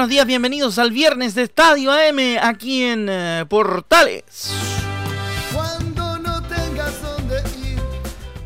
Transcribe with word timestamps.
Buenos 0.00 0.12
días, 0.12 0.24
bienvenidos 0.24 0.78
al 0.78 0.92
viernes 0.92 1.34
de 1.34 1.42
Estadio 1.42 1.92
AM 1.92 2.38
aquí 2.40 2.84
en 2.84 3.06
eh, 3.10 3.44
Portales. 3.46 4.50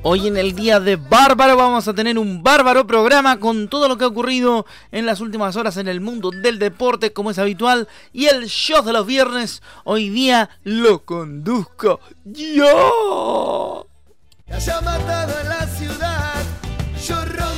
Hoy 0.02 0.26
en 0.26 0.36
el 0.36 0.56
día 0.56 0.80
de 0.80 0.96
Bárbaro 0.96 1.56
vamos 1.56 1.86
a 1.86 1.94
tener 1.94 2.18
un 2.18 2.42
bárbaro 2.42 2.88
programa 2.88 3.38
con 3.38 3.68
todo 3.68 3.86
lo 3.86 3.96
que 3.96 4.02
ha 4.02 4.08
ocurrido 4.08 4.66
en 4.90 5.06
las 5.06 5.20
últimas 5.20 5.54
horas 5.54 5.76
en 5.76 5.86
el 5.86 6.00
mundo 6.00 6.32
del 6.32 6.58
deporte 6.58 7.12
como 7.12 7.30
es 7.30 7.38
habitual 7.38 7.86
y 8.12 8.26
el 8.26 8.48
show 8.48 8.84
de 8.84 8.92
los 8.92 9.06
viernes 9.06 9.62
hoy 9.84 10.08
día 10.08 10.50
lo 10.64 11.04
conduzco 11.04 12.00
yo. 12.24 13.86
Ya 14.48 14.80
matado 14.80 15.38
en 15.40 15.48
la 15.48 15.66
ciudad, 15.68 16.42
yo 17.06 17.14
romperé 17.24 17.53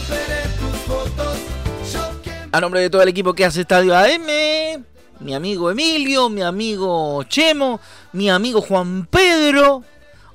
a 2.52 2.60
nombre 2.60 2.80
de 2.80 2.90
todo 2.90 3.02
el 3.02 3.08
equipo 3.08 3.34
que 3.34 3.44
hace 3.44 3.62
Estadio 3.62 3.96
AM, 3.96 4.84
mi 5.20 5.34
amigo 5.34 5.70
Emilio, 5.70 6.28
mi 6.28 6.42
amigo 6.42 7.22
Chemo, 7.24 7.80
mi 8.12 8.30
amigo 8.30 8.60
Juan 8.60 9.06
Pedro. 9.06 9.82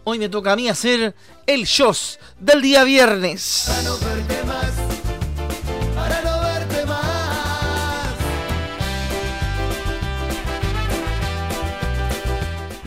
Hoy 0.04 0.20
me 0.20 0.30
toca 0.30 0.54
a 0.54 0.56
mí 0.56 0.68
hacer 0.68 1.16
el 1.46 1.66
show 1.66 1.94
del 2.40 2.62
día 2.62 2.84
viernes. 2.84 3.70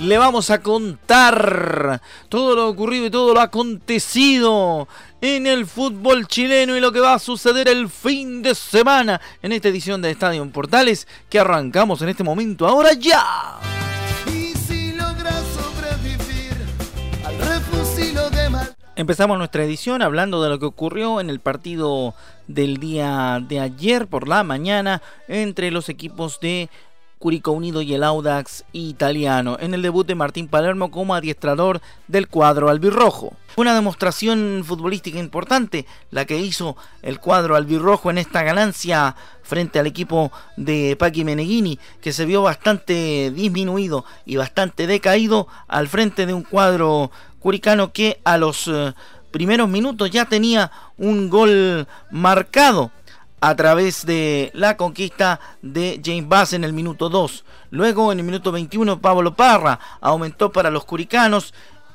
le 0.04 0.18
vamos 0.18 0.50
a 0.50 0.60
contar 0.60 2.02
todo 2.28 2.54
lo 2.54 2.68
ocurrido 2.68 3.06
y 3.06 3.10
todo 3.10 3.32
lo 3.32 3.40
acontecido 3.40 4.86
en 5.24 5.46
el 5.46 5.64
fútbol 5.64 6.26
chileno 6.26 6.76
y 6.76 6.80
lo 6.80 6.92
que 6.92 7.00
va 7.00 7.14
a 7.14 7.18
suceder 7.18 7.66
el 7.66 7.88
fin 7.88 8.42
de 8.42 8.54
semana 8.54 9.22
en 9.42 9.52
esta 9.52 9.68
edición 9.68 10.02
de 10.02 10.10
Estadio 10.10 10.46
Portales 10.50 11.08
que 11.30 11.38
arrancamos 11.38 12.02
en 12.02 12.10
este 12.10 12.22
momento 12.22 12.68
ahora 12.68 12.92
ya. 12.92 13.58
Empezamos 18.96 19.38
nuestra 19.38 19.64
edición 19.64 20.02
hablando 20.02 20.42
de 20.42 20.50
lo 20.50 20.58
que 20.58 20.66
ocurrió 20.66 21.20
en 21.20 21.30
el 21.30 21.40
partido 21.40 22.14
del 22.46 22.76
día 22.76 23.42
de 23.48 23.60
ayer 23.60 24.06
por 24.06 24.28
la 24.28 24.44
mañana 24.44 25.00
entre 25.26 25.70
los 25.70 25.88
equipos 25.88 26.38
de 26.40 26.68
Curicó 27.24 27.52
Unido 27.52 27.80
y 27.80 27.94
el 27.94 28.04
Audax 28.04 28.64
italiano 28.74 29.56
en 29.58 29.72
el 29.72 29.80
debut 29.80 30.06
de 30.06 30.14
Martín 30.14 30.46
Palermo 30.46 30.90
como 30.90 31.14
adiestrador 31.14 31.80
del 32.06 32.28
cuadro 32.28 32.68
albirrojo. 32.68 33.32
Una 33.56 33.74
demostración 33.74 34.62
futbolística 34.62 35.18
importante 35.18 35.86
la 36.10 36.26
que 36.26 36.36
hizo 36.36 36.76
el 37.00 37.20
cuadro 37.20 37.56
albirrojo 37.56 38.10
en 38.10 38.18
esta 38.18 38.42
ganancia 38.42 39.16
frente 39.42 39.78
al 39.78 39.86
equipo 39.86 40.32
de 40.58 40.96
Paqui 40.98 41.24
Meneghini 41.24 41.78
que 42.02 42.12
se 42.12 42.26
vio 42.26 42.42
bastante 42.42 43.30
disminuido 43.30 44.04
y 44.26 44.36
bastante 44.36 44.86
decaído 44.86 45.48
al 45.66 45.88
frente 45.88 46.26
de 46.26 46.34
un 46.34 46.42
cuadro 46.42 47.10
curicano 47.38 47.90
que 47.90 48.20
a 48.24 48.36
los 48.36 48.68
eh, 48.68 48.92
primeros 49.30 49.70
minutos 49.70 50.10
ya 50.10 50.26
tenía 50.26 50.70
un 50.98 51.30
gol 51.30 51.88
marcado 52.10 52.90
a 53.44 53.54
través 53.56 54.06
de 54.06 54.50
la 54.54 54.78
conquista 54.78 55.38
de 55.60 56.00
James 56.02 56.26
Bass 56.26 56.54
en 56.54 56.64
el 56.64 56.72
minuto 56.72 57.10
2. 57.10 57.44
Luego 57.72 58.10
en 58.10 58.20
el 58.20 58.24
minuto 58.24 58.50
21 58.50 59.02
Pablo 59.02 59.34
Parra 59.34 59.78
aumentó 60.00 60.50
para 60.50 60.70
los 60.70 60.86
curicanos 60.86 61.52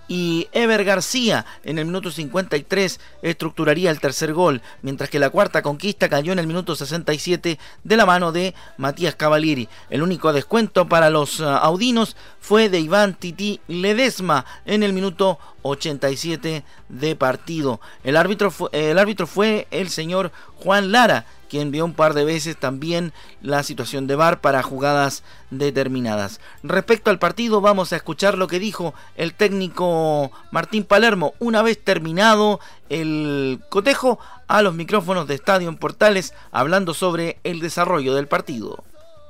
y 0.07 0.47
Ever 0.51 0.83
García 0.83 1.47
en 1.63 1.79
el 1.79 1.85
minuto 1.85 2.11
53 2.11 2.99
estructuraría 3.23 3.89
el 3.89 3.99
tercer 3.99 4.31
gol, 4.33 4.61
mientras 4.83 5.09
que 5.09 5.17
la 5.17 5.31
cuarta 5.31 5.63
conquista 5.63 6.07
cayó 6.07 6.33
en 6.33 6.37
el 6.37 6.45
minuto 6.45 6.75
67 6.75 7.57
de 7.83 7.97
la 7.97 8.05
mano 8.05 8.31
de 8.31 8.53
Matías 8.77 9.15
Cavalieri. 9.15 9.69
El 9.89 10.03
único 10.03 10.33
descuento 10.33 10.87
para 10.87 11.09
los 11.09 11.39
uh, 11.39 11.45
audinos 11.45 12.15
fue 12.39 12.69
de 12.69 12.79
Iván 12.79 13.15
Titi 13.15 13.59
Ledesma 13.67 14.45
en 14.65 14.83
el 14.83 14.93
minuto 14.93 15.39
87 15.63 16.63
de 16.89 17.15
partido. 17.15 17.81
El 18.03 18.17
árbitro, 18.17 18.53
el 18.71 18.99
árbitro 18.99 19.25
fue 19.25 19.67
el 19.71 19.89
señor 19.89 20.31
Juan 20.55 20.91
Lara 20.91 21.25
quien 21.49 21.71
vio 21.71 21.83
un 21.83 21.93
par 21.93 22.13
de 22.13 22.23
veces 22.23 22.55
también 22.55 23.11
la 23.41 23.63
situación 23.63 24.07
de 24.07 24.15
VAR 24.15 24.39
para 24.39 24.63
jugadas 24.63 25.23
determinadas. 25.49 26.39
Respecto 26.63 27.09
al 27.09 27.19
partido, 27.19 27.59
vamos 27.59 27.91
a 27.91 27.97
escuchar 27.97 28.37
lo 28.37 28.47
que 28.47 28.59
dijo 28.59 28.93
el 29.17 29.33
técnico 29.33 30.31
Martín 30.51 30.83
Palermo 30.83 31.33
una 31.39 31.61
vez 31.61 31.83
terminado 31.83 32.59
el 32.89 33.59
cotejo 33.69 34.19
a 34.47 34.61
los 34.61 34.73
micrófonos 34.73 35.27
de 35.27 35.35
Estadio 35.35 35.69
en 35.69 35.77
Portales, 35.77 36.33
hablando 36.51 36.93
sobre 36.93 37.37
el 37.43 37.59
desarrollo 37.59 38.15
del 38.15 38.27
partido. 38.27 38.83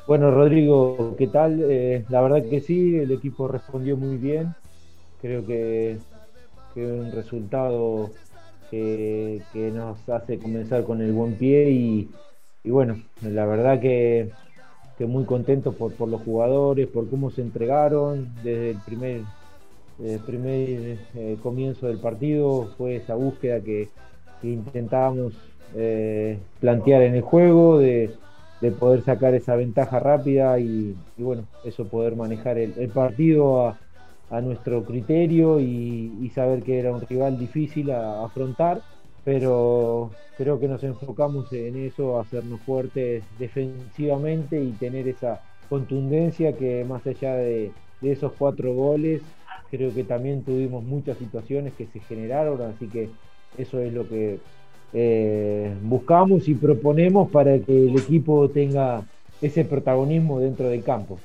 Bueno, 0.08 0.32
Rodrigo, 0.32 1.16
¿qué 1.18 1.28
tal? 1.28 1.62
Eh, 1.70 2.04
la 2.10 2.22
verdad 2.22 2.44
que 2.50 2.62
sí, 2.62 2.96
el 2.96 3.12
equipo 3.12 3.48
respondió 3.48 3.96
muy 3.96 4.18
bien. 4.18 4.56
Creo 5.22 5.46
que, 5.46 6.00
que 6.74 6.86
un 6.86 7.12
resultado 7.12 8.10
que, 8.70 9.42
nos 9.74 10.08
hace 10.10 10.40
comenzar 10.40 10.84
con 10.84 11.02
el 11.02 11.12
buen 11.12 11.34
pie 11.36 11.72
y, 11.72 12.10
bueno, 12.66 13.02
la 13.22 13.46
verdad 13.46 13.80
que, 13.80 14.30
muy 15.00 15.24
contento 15.24 15.72
por, 15.74 16.08
los 16.08 16.22
jugadores, 16.22 16.88
por 16.88 17.10
cómo 17.10 17.32
se 17.32 17.42
entregaron 17.42 18.28
desde 18.44 18.72
el 18.72 18.78
primer, 18.86 19.22
primer 20.26 20.98
eh, 21.16 21.38
comienzo 21.42 21.88
del 21.88 22.00
partido, 22.00 22.70
fue 22.78 22.98
esa 22.98 23.16
búsqueda 23.16 23.62
que, 23.62 23.90
intentábamos 24.42 25.34
eh, 25.76 26.40
plantear 26.60 27.02
en 27.02 27.16
el 27.16 27.22
juego, 27.22 27.80
de, 27.80 28.12
poder 28.78 29.04
sacar 29.04 29.34
esa 29.36 29.56
ventaja 29.56 30.00
rápida 30.00 30.60
y, 30.60 30.96
bueno, 31.18 31.46
eso 31.64 31.86
poder 31.88 32.16
manejar 32.16 32.58
el, 32.58 32.74
el 32.78 32.90
partido 32.90 33.68
a 33.68 33.78
a 34.30 34.42
nuestro 34.42 34.84
criterio 34.84 35.60
y, 35.60 36.32
saber 36.36 36.62
que 36.62 36.80
era 36.80 36.94
un 36.94 37.02
rival 37.02 37.38
difícil 37.40 37.92
a, 37.92 38.24
afrontar, 38.24 38.82
pero 39.26 40.12
creo 40.38 40.60
que 40.60 40.68
nos 40.68 40.84
enfocamos 40.84 41.52
en 41.52 41.76
eso, 41.86 42.20
hacernos 42.20 42.62
fuertes 42.62 43.24
defensivamente 43.40 44.62
y 44.62 44.72
tener 44.74 45.08
esa 45.08 45.42
contundencia 45.68 46.56
que 46.56 46.86
más 46.86 47.06
allá 47.06 47.36
de, 47.36 47.72
esos 48.02 48.32
cuatro 48.38 48.74
goles, 48.74 49.22
creo 49.70 49.94
que 49.94 50.06
también 50.06 50.44
tuvimos 50.44 50.84
muchas 50.84 51.18
situaciones 51.18 51.74
que 51.74 51.86
se 51.88 52.00
generaron, 52.00 52.62
así 52.62 52.88
que 52.88 53.10
eso 53.58 53.80
es 53.82 53.92
lo 53.92 54.08
que 54.08 54.40
eh, 54.94 55.74
buscamos 55.82 56.48
y 56.48 56.56
proponemos 56.56 57.30
para 57.30 57.60
que 57.60 57.88
el 57.88 57.98
equipo 57.98 58.50
tenga 58.50 59.04
ese 59.42 59.66
protagonismo 59.66 60.40
dentro 60.40 60.70
del 60.70 60.84
campo. 60.84 61.20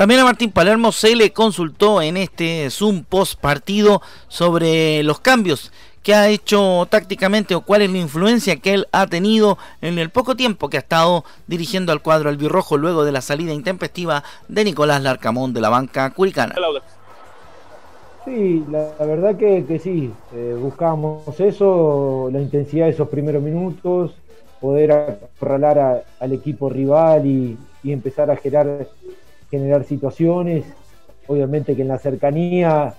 También 0.00 0.22
a 0.22 0.24
Martín 0.24 0.50
Palermo 0.50 0.92
se 0.92 1.14
le 1.14 1.30
consultó 1.30 2.00
en 2.00 2.16
este 2.16 2.70
Zoom 2.70 3.04
post 3.04 3.38
partido 3.38 4.00
sobre 4.28 5.02
los 5.02 5.20
cambios 5.20 5.72
que 6.02 6.14
ha 6.14 6.30
hecho 6.30 6.86
tácticamente 6.88 7.54
o 7.54 7.60
cuál 7.60 7.82
es 7.82 7.90
la 7.90 7.98
influencia 7.98 8.56
que 8.56 8.72
él 8.72 8.86
ha 8.92 9.06
tenido 9.08 9.58
en 9.82 9.98
el 9.98 10.08
poco 10.08 10.36
tiempo 10.36 10.70
que 10.70 10.78
ha 10.78 10.80
estado 10.80 11.24
dirigiendo 11.48 11.92
al 11.92 12.00
cuadro 12.00 12.30
albirrojo 12.30 12.78
luego 12.78 13.04
de 13.04 13.12
la 13.12 13.20
salida 13.20 13.52
intempestiva 13.52 14.24
de 14.48 14.64
Nicolás 14.64 15.02
Larcamón 15.02 15.52
de 15.52 15.60
la 15.60 15.68
banca 15.68 16.08
curicana. 16.08 16.54
Sí, 18.24 18.64
la, 18.70 19.04
verdad 19.04 19.36
que, 19.36 19.78
sí, 19.82 20.10
eh, 20.34 20.56
buscamos 20.58 21.38
eso, 21.38 22.30
la 22.32 22.40
intensidad 22.40 22.86
de 22.86 22.92
esos 22.92 23.08
primeros 23.08 23.42
minutos, 23.42 24.12
poder 24.62 24.92
acorralar 24.92 26.06
al 26.18 26.32
equipo 26.32 26.70
rival 26.70 27.26
y, 27.26 27.58
y 27.82 27.92
empezar 27.92 28.30
a 28.30 28.36
generar 28.36 28.88
generar 29.50 29.84
situaciones, 29.84 30.64
obviamente 31.26 31.74
que 31.74 31.82
en 31.82 31.88
la 31.88 31.98
cercanía 31.98 32.94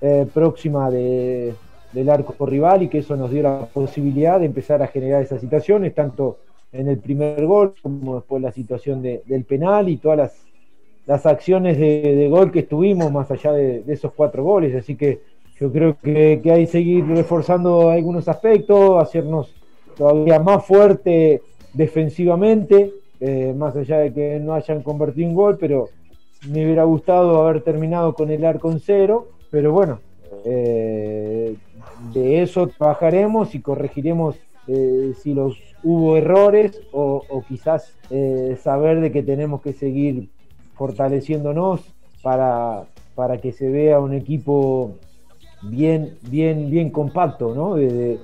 eh, 0.00 0.26
próxima 0.32 0.90
de, 0.90 1.54
del 1.92 2.10
arco 2.10 2.46
rival 2.46 2.82
y 2.82 2.88
que 2.88 2.98
eso 2.98 3.16
nos 3.16 3.30
dio 3.30 3.42
la 3.42 3.66
posibilidad 3.66 4.38
de 4.38 4.46
empezar 4.46 4.82
a 4.82 4.86
generar 4.86 5.22
esas 5.22 5.40
situaciones, 5.40 5.94
tanto 5.94 6.38
en 6.72 6.88
el 6.88 6.98
primer 6.98 7.44
gol 7.46 7.74
como 7.82 8.16
después 8.16 8.42
la 8.42 8.52
situación 8.52 9.02
del 9.02 9.44
penal 9.44 9.88
y 9.88 9.96
todas 9.96 10.18
las, 10.18 10.46
las 11.06 11.24
acciones 11.24 11.78
de, 11.78 12.28
gol 12.30 12.52
que 12.52 12.60
estuvimos 12.60 13.10
más 13.10 13.30
allá 13.30 13.52
de, 13.52 13.82
esos 13.88 14.12
cuatro 14.12 14.44
goles. 14.44 14.74
Así 14.74 14.94
que 14.94 15.20
yo 15.58 15.72
creo 15.72 15.96
que, 16.00 16.40
que 16.42 16.52
hay 16.52 16.66
que 16.66 16.72
seguir 16.72 17.06
reforzando 17.06 17.90
algunos 17.90 18.28
aspectos, 18.28 19.02
hacernos 19.02 19.54
todavía 19.96 20.38
más 20.38 20.64
fuerte 20.64 21.42
defensivamente 21.72 22.92
eh, 23.20 23.52
más 23.56 23.74
allá 23.76 23.98
de 23.98 24.12
que 24.12 24.38
no 24.40 24.54
hayan 24.54 24.82
convertido 24.82 25.28
un 25.28 25.34
gol, 25.34 25.58
pero 25.58 25.88
me 26.48 26.64
hubiera 26.64 26.84
gustado 26.84 27.42
haber 27.42 27.62
terminado 27.62 28.14
con 28.14 28.30
el 28.30 28.44
arco 28.44 28.70
en 28.70 28.80
cero, 28.80 29.28
pero 29.50 29.72
bueno, 29.72 30.00
eh, 30.44 31.56
de 32.12 32.42
eso 32.42 32.68
trabajaremos 32.68 33.54
y 33.54 33.60
corregiremos 33.60 34.36
eh, 34.68 35.12
si 35.18 35.34
los 35.34 35.56
hubo 35.82 36.16
errores 36.16 36.80
o, 36.92 37.22
quizás 37.48 37.94
saber 38.62 39.00
de 39.00 39.12
que 39.12 39.22
tenemos 39.22 39.62
que 39.62 39.72
seguir 39.72 40.28
fortaleciéndonos 40.74 41.80
para, 42.22 42.84
para 43.14 43.38
que 43.38 43.52
se 43.52 43.68
vea 43.68 44.00
un 44.00 44.12
equipo 44.14 44.94
bien, 45.62 46.18
bien, 46.22 46.70
bien 46.70 46.90
compacto, 46.90 47.54
¿no? 47.54 47.74
Desde, 47.74 48.18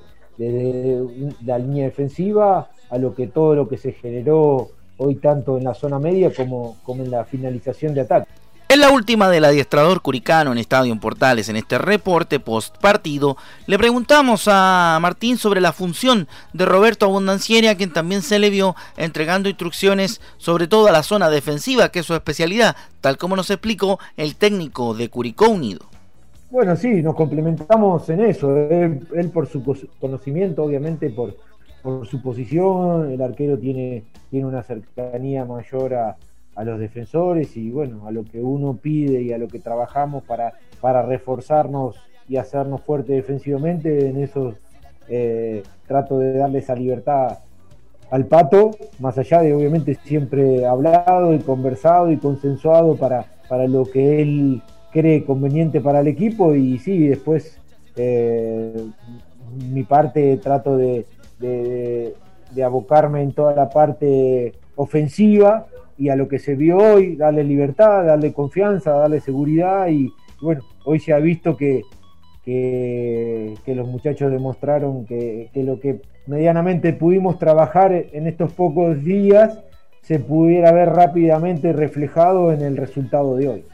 la 1.45 1.57
línea 1.57 1.85
defensiva 1.85 2.69
a 2.89 2.97
lo 2.97 3.15
que 3.15 3.27
todo 3.27 3.55
lo 3.55 3.69
que 3.69 3.77
se 3.77 3.93
generó 3.93 4.69
hoy 4.97 5.15
tanto 5.15 5.57
en 5.57 5.63
la 5.63 5.73
zona 5.73 5.99
media 5.99 6.33
como, 6.33 6.77
como 6.83 7.03
en 7.03 7.11
la 7.11 7.25
finalización 7.25 7.93
de 7.93 8.01
ataque. 8.01 8.27
En 8.67 8.79
la 8.81 8.89
última 8.89 9.29
del 9.29 9.45
adiestrador 9.45 10.01
curicano 10.01 10.51
en 10.51 10.57
Estadio 10.57 10.99
Portales, 10.99 11.49
en 11.49 11.55
este 11.55 11.77
reporte 11.77 12.39
post 12.39 12.75
partido, 12.77 13.37
le 13.67 13.77
preguntamos 13.77 14.47
a 14.47 14.97
Martín 15.01 15.37
sobre 15.37 15.61
la 15.61 15.71
función 15.71 16.27
de 16.51 16.65
Roberto 16.65 17.05
Abundancieri, 17.05 17.67
a 17.67 17.77
quien 17.77 17.93
también 17.93 18.23
se 18.23 18.39
le 18.39 18.49
vio 18.49 18.75
entregando 18.97 19.49
instrucciones 19.49 20.19
sobre 20.37 20.67
todo 20.67 20.87
a 20.87 20.91
la 20.91 21.03
zona 21.03 21.29
defensiva, 21.29 21.89
que 21.89 21.99
es 21.99 22.07
su 22.07 22.15
especialidad, 22.15 22.75
tal 23.01 23.17
como 23.17 23.35
nos 23.35 23.51
explicó 23.51 23.99
el 24.17 24.35
técnico 24.35 24.95
de 24.95 25.09
Curicó 25.09 25.47
Unido. 25.47 25.85
Bueno, 26.49 26.75
sí, 26.75 27.03
nos 27.03 27.15
complementamos 27.15 28.09
en 28.09 28.21
eso. 28.21 28.55
Él, 28.57 29.07
él 29.15 29.29
por 29.29 29.47
su 29.47 29.63
conocimiento, 29.99 30.63
obviamente, 30.63 31.11
por, 31.11 31.37
por 31.85 32.07
su 32.07 32.19
posición, 32.19 33.11
el 33.11 33.21
arquero 33.21 33.59
tiene, 33.59 34.05
tiene 34.31 34.47
una 34.47 34.63
cercanía 34.63 35.45
mayor 35.45 35.93
a, 35.93 36.17
los 36.63 36.79
defensores 36.79 37.55
y 37.57 37.69
bueno, 37.69 38.07
a 38.07 38.11
lo 38.11 38.23
que 38.23 38.39
uno 38.39 38.77
pide 38.81 39.21
y 39.21 39.33
a 39.33 39.37
lo 39.37 39.47
que 39.47 39.59
trabajamos 39.59 40.23
para, 40.23 40.53
para 40.79 41.03
reforzarnos 41.03 41.97
y 42.29 42.37
hacernos 42.37 42.81
fuerte 42.81 43.13
defensivamente, 43.13 44.09
en 44.09 44.23
eso 44.23 44.55
eh, 45.09 45.61
trato 45.85 46.17
de 46.17 46.33
darle 46.33 46.59
esa 46.59 46.73
libertad 46.73 47.39
al 48.09 48.25
pato, 48.25 48.71
más 48.99 49.17
allá 49.17 49.41
de 49.41 49.53
obviamente 49.53 49.95
siempre 49.95 50.65
hablado 50.65 51.33
y 51.35 51.39
conversado 51.39 52.09
y 52.09 52.17
consensuado 52.17 52.95
para, 52.95 53.25
para 53.47 53.67
lo 53.67 53.83
que 53.85 54.21
él 54.21 54.61
cree 54.91 55.23
conveniente 55.23 55.81
para 55.81 55.99
el 55.99 56.07
equipo 56.07 56.55
y 56.55 56.79
sí, 56.79 57.09
después 57.09 57.59
eh, 57.97 58.87
mi 59.71 59.83
parte 59.83 60.37
trato 60.37 60.77
de, 60.77 61.05
de, 61.39 62.15
abocarme 62.63 63.21
en 63.21 63.33
toda 63.33 63.53
la 63.53 63.69
parte 63.69 64.53
ofensiva 64.75 65.67
y 65.97 66.09
a 66.09 66.15
lo 66.15 66.27
que 66.27 66.39
se 66.39 66.55
vio 66.55 66.77
hoy, 66.77 67.15
darle 67.15 67.43
libertad, 67.43 68.05
darle 68.05 68.33
confianza, 68.33 68.91
darle 68.91 69.19
seguridad 69.19 69.87
y 69.87 70.11
bueno, 70.41 70.61
hoy 70.85 70.99
se 70.99 71.13
ha 71.13 71.19
visto 71.19 71.57
que, 71.57 71.81
que, 72.43 73.55
los 73.67 73.87
muchachos 73.87 74.31
demostraron 74.31 75.05
que, 75.05 75.49
que, 75.53 75.63
lo 75.63 75.79
que 75.79 76.01
medianamente 76.27 76.93
pudimos 76.93 77.39
trabajar 77.39 77.91
en 77.91 78.27
estos 78.27 78.53
pocos 78.53 79.03
días 79.03 79.61
se 80.01 80.19
pudiera 80.19 80.71
ver 80.71 80.89
rápidamente 80.89 81.73
reflejado 81.73 82.51
en 82.51 82.61
el 82.61 82.77
resultado 82.77 83.35
de 83.35 83.49
hoy. 83.49 83.65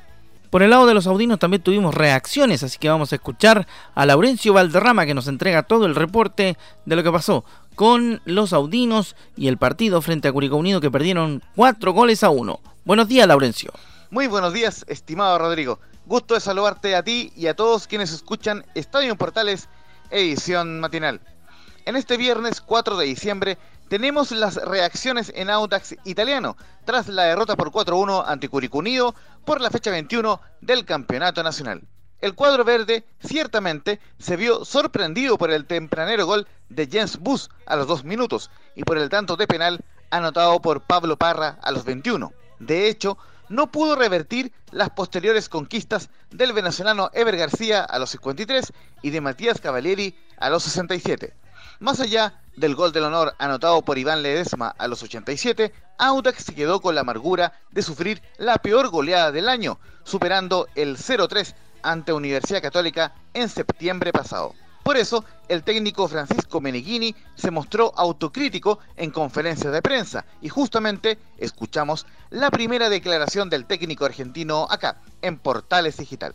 Por 0.52 0.64
el 0.64 0.70
lado 0.70 0.86
de 0.86 0.94
los 0.94 1.08
audinos 1.08 1.40
también 1.40 1.64
tuvimos 1.64 1.96
reacciones, 1.96 2.62
así 2.62 2.78
que 2.78 2.90
vamos 2.90 3.14
a 3.14 3.16
escuchar 3.16 3.66
a 3.96 4.06
Laurencio 4.06 4.52
Valderrama 4.52 5.06
que 5.06 5.14
nos 5.14 5.30
entrega 5.30 5.64
todo 5.64 5.86
el 5.86 5.96
reporte 5.96 6.58
de 6.86 6.96
lo 6.98 7.04
que 7.04 7.12
pasó 7.12 7.46
con 7.76 8.22
los 8.26 8.52
audinos 8.52 9.16
y 9.38 9.48
el 9.48 9.58
partido 9.58 10.02
frente 10.02 10.28
a 10.28 10.34
Curicó 10.34 10.58
Unido 10.58 10.82
que 10.82 10.92
perdieron 10.92 11.42
cuatro 11.56 11.94
goles 11.94 12.22
a 12.24 12.32
uno. 12.32 12.60
Buenos 12.84 13.08
días, 13.08 13.26
Laurencio. 13.30 13.72
Muy 14.10 14.28
buenos 14.28 14.52
días, 14.52 14.84
estimado 14.90 15.38
Rodrigo. 15.40 15.80
Gusto 16.06 16.34
de 16.34 16.42
saludarte 16.42 16.98
a 16.98 17.04
ti 17.04 17.32
y 17.38 17.48
a 17.48 17.56
todos 17.56 17.88
quienes 17.88 18.12
escuchan 18.12 18.66
Estadio 18.76 19.16
Portales, 19.16 19.70
edición 20.10 20.82
matinal. 20.82 21.22
En 21.86 21.96
este 21.96 22.18
viernes 22.18 22.60
4 22.60 22.98
de 22.98 23.06
diciembre 23.06 23.58
tenemos 23.92 24.32
las 24.32 24.56
reacciones 24.56 25.34
en 25.36 25.50
Audax 25.50 25.98
italiano 26.06 26.56
tras 26.86 27.10
la 27.10 27.24
derrota 27.24 27.58
por 27.58 27.72
4-1 27.72 28.24
ante 28.26 28.48
Curicunido 28.48 29.14
por 29.44 29.60
la 29.60 29.70
fecha 29.70 29.92
21 29.92 30.40
del 30.62 30.86
Campeonato 30.86 31.44
Nacional. 31.44 31.82
El 32.22 32.34
cuadro 32.34 32.64
verde 32.64 33.04
ciertamente 33.20 34.00
se 34.18 34.38
vio 34.38 34.64
sorprendido 34.64 35.38
por 35.38 35.52
el 35.52 35.66
tempranero 35.66 36.26
gol 36.26 36.48
de 36.70 36.88
Jens 36.88 37.18
Bus 37.18 37.50
a 37.66 37.76
los 37.76 37.86
2 37.86 38.06
minutos 38.06 38.50
y 38.78 38.84
por 38.84 38.98
el 38.98 39.10
tanto 39.10 39.36
de 39.36 39.46
penal 39.46 39.82
anotado 40.10 40.62
por 40.62 40.80
Pablo 40.80 41.18
Parra 41.18 41.60
a 41.62 41.74
los 41.74 41.84
21. 41.84 42.32
De 42.60 42.88
hecho, 42.88 43.18
no 43.50 43.74
pudo 43.74 43.98
revertir 43.98 44.54
las 44.72 44.92
posteriores 44.92 45.50
conquistas 45.50 46.10
del 46.30 46.54
venezolano 46.54 47.10
Ever 47.14 47.36
García 47.36 47.84
a 47.84 48.00
los 48.00 48.12
53 48.12 48.72
y 49.02 49.10
de 49.10 49.20
Matías 49.20 49.60
Cavalieri 49.60 50.16
a 50.38 50.50
los 50.50 50.64
67. 50.64 51.41
Más 51.82 52.00
allá 52.00 52.36
del 52.58 52.76
gol 52.76 52.92
del 52.92 53.06
honor 53.06 53.34
anotado 53.40 53.82
por 53.82 53.98
Iván 53.98 54.22
Ledesma 54.22 54.68
a 54.78 54.88
los 54.88 55.02
87, 55.02 55.74
Audax 55.98 56.44
se 56.44 56.54
quedó 56.54 56.80
con 56.80 56.94
la 56.94 57.02
amargura 57.02 57.54
de 57.72 57.82
sufrir 57.82 58.22
la 58.38 58.60
peor 58.60 58.90
goleada 58.90 59.32
del 59.32 59.50
año, 59.50 59.80
superando 60.04 60.68
el 60.76 60.96
0-3 60.96 61.56
ante 61.82 62.14
Universidad 62.14 62.62
Católica 62.62 63.16
en 63.34 63.50
septiembre 63.50 64.14
pasado. 64.14 64.54
Por 64.84 64.96
eso, 64.96 65.26
el 65.48 65.64
técnico 65.64 66.08
Francisco 66.08 66.62
Meneghini 66.62 67.16
se 67.34 67.50
mostró 67.50 67.92
autocrítico 67.98 68.78
en 68.96 69.10
conferencias 69.10 69.74
de 69.74 69.82
prensa 69.82 70.24
y 70.40 70.50
justamente 70.50 71.18
escuchamos 71.40 72.06
la 72.30 72.52
primera 72.52 72.90
declaración 72.90 73.50
del 73.50 73.66
técnico 73.66 74.06
argentino 74.06 74.68
acá, 74.70 75.02
en 75.24 75.40
Portales 75.40 75.98
Digital. 75.98 76.34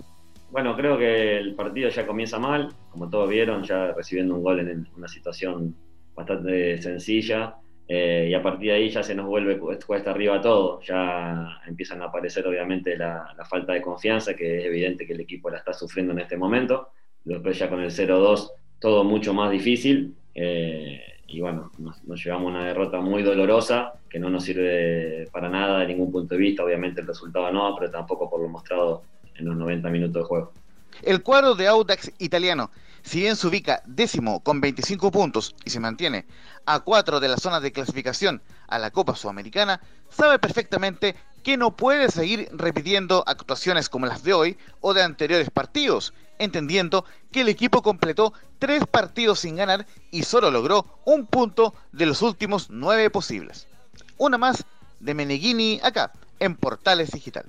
Bueno, 0.51 0.77
creo 0.77 0.97
que 0.97 1.39
el 1.39 1.55
partido 1.55 1.89
ya 1.89 2.07
comienza 2.07 2.39
mal, 2.39 2.69
como 2.91 3.11
todos 3.11 3.29
vieron, 3.29 3.63
ya 3.65 3.93
recibiendo 3.93 4.35
un 4.35 4.43
gol 4.43 4.61
en 4.61 4.87
una 4.97 5.09
situación 5.09 5.75
bastante 6.15 6.81
sencilla. 6.81 7.57
Eh, 7.89 8.29
y 8.31 8.35
a 8.35 8.43
partir 8.43 8.71
de 8.71 8.75
ahí 8.75 8.89
ya 8.89 9.03
se 9.03 9.15
nos 9.15 9.27
vuelve 9.27 9.59
cuesta 9.59 10.11
arriba 10.11 10.41
todo, 10.41 10.81
ya 10.81 11.61
empiezan 11.69 12.03
a 12.03 12.07
aparecer 12.07 12.45
obviamente 12.47 12.97
la, 12.97 13.33
falta 13.49 13.75
de 13.75 13.83
confianza, 13.83 14.35
que 14.35 14.59
es 14.59 14.65
evidente 14.65 15.07
que 15.07 15.13
el 15.13 15.21
equipo 15.21 15.51
la 15.51 15.59
está 15.59 15.73
sufriendo 15.73 16.13
en 16.13 16.19
este 16.21 16.37
momento. 16.37 16.91
Después 17.25 17.59
ya 17.59 17.69
con 17.69 17.81
el 17.81 17.91
0-2 17.91 18.51
todo 18.81 19.05
mucho 19.05 19.33
más 19.35 19.51
difícil 19.51 20.17
eh, 20.35 21.01
y 21.29 21.41
bueno, 21.41 21.71
nos, 21.79 22.03
nos, 22.05 22.23
llevamos 22.23 22.51
una 22.51 22.67
derrota 22.67 23.01
muy 23.01 23.23
dolorosa 23.23 23.95
que 24.09 24.19
no 24.19 24.31
nos 24.31 24.45
sirve 24.45 25.29
para 25.33 25.49
nada 25.49 25.81
de 25.81 25.87
ningún 25.87 26.13
punto 26.13 26.35
de 26.35 26.41
vista, 26.41 26.65
obviamente 26.65 27.01
el 27.01 27.07
resultado 27.07 27.51
no, 27.53 27.75
pero 27.79 27.91
tampoco 27.91 28.29
por 28.29 28.41
lo 28.41 28.49
mostrado 28.49 29.03
en 29.39 29.47
los 29.47 29.57
90 29.57 29.89
minutos 29.91 30.23
de 30.23 30.23
juego. 30.23 30.53
El 31.03 31.23
cuadro 31.23 31.55
de 31.55 31.69
Audax 31.69 32.11
italiano, 32.19 32.71
si 33.03 33.21
bien 33.21 33.37
se 33.37 33.47
ubica 33.47 33.83
décimo 33.87 34.41
con 34.41 34.61
25 34.61 35.11
puntos 35.11 35.55
y 35.65 35.71
se 35.71 35.81
mantiene 35.81 36.25
a 36.65 36.81
cuatro 36.81 37.21
de 37.21 37.29
las 37.29 37.43
zonas 37.43 37.63
de 37.63 37.73
clasificación 37.73 38.43
a 38.67 38.79
la 38.79 38.91
Copa 38.91 39.15
Sudamericana, 39.15 39.81
sabe 40.09 40.39
perfectamente 40.39 41.15
que 41.43 41.57
no 41.57 41.77
puede 41.77 42.11
seguir 42.11 42.49
repitiendo 42.53 43.23
actuaciones 43.27 43.89
como 43.89 44.07
las 44.07 44.25
de 44.25 44.33
hoy 44.33 44.59
o 44.81 44.95
de 44.95 45.03
anteriores 45.03 45.51
partidos, 45.51 46.13
entendiendo 46.39 47.05
que 47.31 47.43
el 47.43 47.49
equipo 47.49 47.83
completó 47.83 48.33
tres 48.59 48.85
partidos 48.91 49.41
sin 49.41 49.57
ganar 49.57 49.87
y 50.11 50.25
solo 50.25 50.51
logró 50.51 50.87
un 51.05 51.27
punto 51.27 51.75
de 51.93 52.07
los 52.07 52.23
últimos 52.23 52.69
nueve 52.71 53.11
posibles. 53.11 53.69
Una 54.17 54.39
más 54.39 54.65
de 54.99 55.15
Meneghini 55.15 55.79
acá, 55.85 56.13
en 56.41 56.57
Portales 56.57 57.11
Digital. 57.13 57.47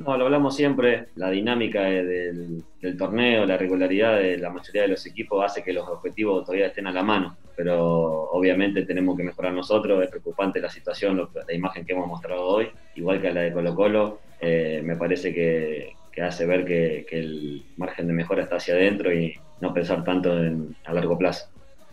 No, 0.00 0.16
lo 0.16 0.24
hablamos 0.24 0.56
siempre, 0.56 1.08
la 1.16 1.28
dinámica 1.28 1.82
del, 1.82 2.64
torneo, 2.96 3.44
la 3.44 3.58
regularidad 3.58 4.16
de 4.16 4.38
la 4.38 4.48
mayoría 4.48 4.82
de 4.82 4.88
los 4.88 5.04
equipos 5.04 5.44
hace 5.44 5.62
que 5.62 5.74
los 5.74 5.86
objetivos 5.86 6.46
todavía 6.46 6.68
estén 6.68 6.86
a 6.86 6.92
la 6.92 7.02
mano, 7.02 7.36
pero 7.54 8.30
obviamente 8.30 8.86
tenemos 8.86 9.14
que 9.14 9.24
mejorar 9.24 9.52
nosotros, 9.52 10.02
es 10.02 10.08
preocupante 10.08 10.58
la 10.58 10.70
situación, 10.70 11.28
la 11.46 11.54
imagen 11.54 11.84
que 11.84 11.92
hemos 11.92 12.06
mostrado 12.06 12.46
hoy, 12.46 12.70
igual 12.94 13.20
que 13.20 13.30
la 13.30 13.42
de 13.42 13.52
Colo 13.52 13.74
Colo, 13.74 14.20
eh, 14.40 14.80
me 14.82 14.96
parece 14.96 15.34
que, 15.34 15.92
hace 16.22 16.46
ver 16.46 16.64
que, 16.64 17.06
el 17.10 17.66
margen 17.76 18.06
de 18.06 18.14
mejora 18.14 18.42
está 18.42 18.56
hacia 18.56 18.74
adentro 18.74 19.12
y 19.12 19.34
no 19.60 19.74
pensar 19.74 20.02
tanto 20.02 20.32
en, 20.42 20.76
a 20.86 20.94
largo 20.94 21.18
plazo. 21.18 21.46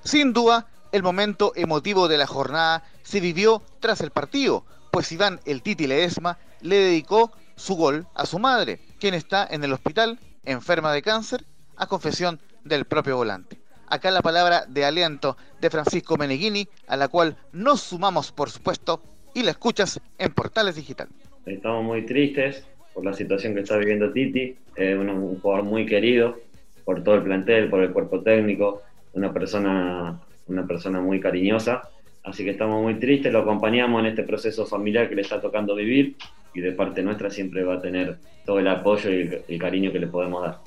Sin 0.05 0.31
duda, 0.31 0.67
el 0.93 1.03
momento 1.03 1.51
emotivo 1.57 2.07
de 2.07 2.17
la 2.17 2.27
jornada 2.27 2.85
se 3.03 3.19
vivió 3.19 3.61
tras 3.81 3.99
el 3.99 4.11
partido, 4.11 4.63
pues 4.91 5.11
Iván 5.11 5.41
el 5.45 5.61
Titi 5.61 5.87
Ledesma 5.87 6.37
le 6.61 6.77
dedicó 6.77 7.31
su 7.57 7.75
gol 7.75 8.07
a 8.13 8.25
su 8.25 8.39
madre, 8.39 8.79
quien 8.99 9.13
está 9.13 9.45
en 9.49 9.63
el 9.63 9.73
hospital, 9.73 10.17
enferma 10.45 10.93
de 10.93 11.01
cáncer, 11.01 11.43
a 11.75 11.87
confesión 11.87 12.39
del 12.63 12.85
propio 12.85 13.17
volante. 13.17 13.57
Acá 13.87 14.11
la 14.11 14.21
palabra 14.21 14.65
de 14.67 14.85
aliento 14.85 15.37
de 15.59 15.69
Francisco 15.69 16.17
Meneghini, 16.17 16.67
a 16.87 16.95
la 16.95 17.07
cual 17.07 17.35
nos 17.51 17.81
sumamos, 17.81 18.31
por 18.31 18.49
supuesto, 18.49 19.01
y 19.33 19.43
la 19.43 19.51
escuchas 19.51 19.99
en 20.17 20.33
Portales 20.33 20.75
Digital. 20.75 21.09
Estamos 21.45 21.83
muy 21.83 22.05
tristes 22.05 22.65
por 22.93 23.05
la 23.05 23.13
situación 23.13 23.53
que 23.53 23.61
está 23.61 23.77
viviendo 23.77 24.11
Titi, 24.11 24.57
es 24.75 24.97
un, 24.97 25.39
jugador 25.39 25.65
muy 25.65 25.85
querido 25.85 26.39
por 26.85 27.03
todo 27.03 27.15
el 27.15 27.23
plantel, 27.23 27.69
por 27.69 27.81
el 27.81 27.91
cuerpo 27.91 28.21
técnico, 28.21 28.81
una 29.13 29.33
persona, 29.33 30.19
una 30.47 30.65
persona 30.65 30.99
muy 30.99 31.19
cariñosa 31.19 31.89
Así 32.27 32.43
que 32.43 32.51
estamos 32.51 32.81
muy 32.81 32.99
tristes, 32.99 33.31
lo 33.31 33.39
acompañamos 33.39 34.01
en 34.01 34.07
este 34.07 34.23
proceso 34.23 34.65
familiar 34.65 35.07
que 35.07 35.15
le 35.15 35.21
está 35.21 35.39
tocando 35.39 35.73
vivir 35.75 36.17
y 36.53 36.59
de 36.59 36.73
parte 36.73 37.01
nuestra 37.01 37.29
siempre 37.31 37.63
va 37.63 37.75
a 37.75 37.81
tener 37.81 38.17
todo 38.45 38.59
el 38.59 38.67
apoyo 38.67 39.09
y 39.09 39.43
el, 39.47 39.57
cariño 39.57 39.93
que 39.93 39.99
le 39.99 40.07
podemos 40.07 40.43
dar. 40.43 40.59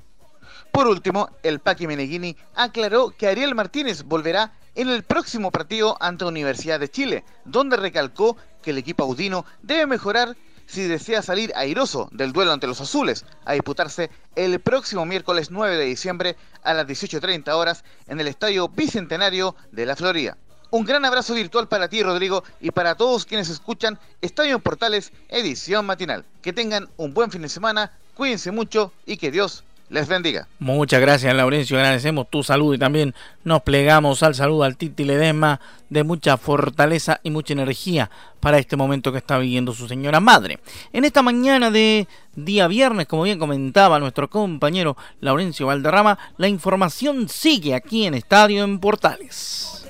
Por 0.72 0.86
último, 0.86 1.28
el 1.42 1.58
Paqui 1.58 1.86
Meneghini 1.86 2.34
aclaró 2.54 3.10
que 3.10 3.26
Ariel 3.26 3.54
Martínez 3.54 4.04
volverá 4.04 4.52
en 4.74 4.88
el 4.88 5.02
próximo 5.02 5.50
partido 5.50 5.98
ante 6.00 6.24
Universidad 6.24 6.80
de 6.80 6.88
Chile, 6.88 7.24
donde 7.44 7.76
recalcó 7.76 8.38
que 8.62 8.70
el 8.70 8.78
equipo 8.78 9.04
audino 9.04 9.44
debe 9.60 9.86
mejorar 9.86 10.36
si 10.64 10.84
desea 10.84 11.20
salir 11.20 11.52
airoso 11.56 12.08
del 12.12 12.32
duelo 12.32 12.52
ante 12.52 12.68
los 12.68 12.80
azules, 12.80 13.26
a 13.44 13.52
disputarse 13.52 14.08
el 14.34 14.60
próximo 14.60 15.04
miércoles 15.04 15.50
9 15.50 15.76
de 15.76 15.84
diciembre 15.84 16.36
a 16.62 16.72
las 16.72 16.86
18.30 16.86 17.52
horas 17.52 17.84
en 18.06 18.18
el 18.18 18.28
Estadio 18.28 18.68
Bicentenario 18.68 19.56
de 19.72 19.84
la 19.84 19.96
Florida. 19.96 20.38
Un 20.70 20.84
gran 20.84 21.04
abrazo 21.04 21.34
virtual 21.34 21.66
para 21.66 21.88
ti, 21.88 22.02
Rodrigo, 22.02 22.44
y 22.60 22.70
para 22.70 22.94
todos 22.94 23.24
quienes 23.24 23.48
escuchan 23.48 23.98
Estadio 24.20 24.54
en 24.54 24.62
Portales, 24.62 25.12
edición 25.28 25.84
matinal. 25.84 26.24
Que 26.42 26.52
tengan 26.52 26.88
un 26.96 27.12
buen 27.12 27.30
fin 27.30 27.42
de 27.42 27.48
semana, 27.48 27.90
cuídense 28.14 28.52
mucho 28.52 28.92
y 29.04 29.16
que 29.16 29.32
Dios 29.32 29.64
les 29.88 30.06
bendiga. 30.06 30.46
Muchas 30.60 31.00
gracias, 31.00 31.34
Laurencio. 31.34 31.76
Agradecemos 31.76 32.30
tu 32.30 32.44
salud 32.44 32.72
y 32.74 32.78
también 32.78 33.14
nos 33.42 33.62
plegamos 33.62 34.22
al 34.22 34.36
saludo 34.36 34.62
al 34.62 34.76
Titi 34.76 35.04
Ledesma 35.04 35.60
de 35.88 36.04
mucha 36.04 36.36
fortaleza 36.36 37.18
y 37.24 37.30
mucha 37.30 37.52
energía 37.52 38.08
para 38.38 38.58
este 38.58 38.76
momento 38.76 39.10
que 39.10 39.18
está 39.18 39.38
viviendo 39.38 39.72
su 39.72 39.88
señora 39.88 40.20
madre. 40.20 40.60
En 40.92 41.04
esta 41.04 41.22
mañana 41.22 41.72
de 41.72 42.06
día 42.36 42.68
viernes, 42.68 43.08
como 43.08 43.24
bien 43.24 43.40
comentaba 43.40 43.98
nuestro 43.98 44.30
compañero 44.30 44.96
Laurencio 45.20 45.66
Valderrama, 45.66 46.16
la 46.36 46.46
información 46.46 47.28
sigue 47.28 47.74
aquí 47.74 48.06
en 48.06 48.14
Estadio 48.14 48.62
en 48.62 48.78
Portales. 48.78 49.89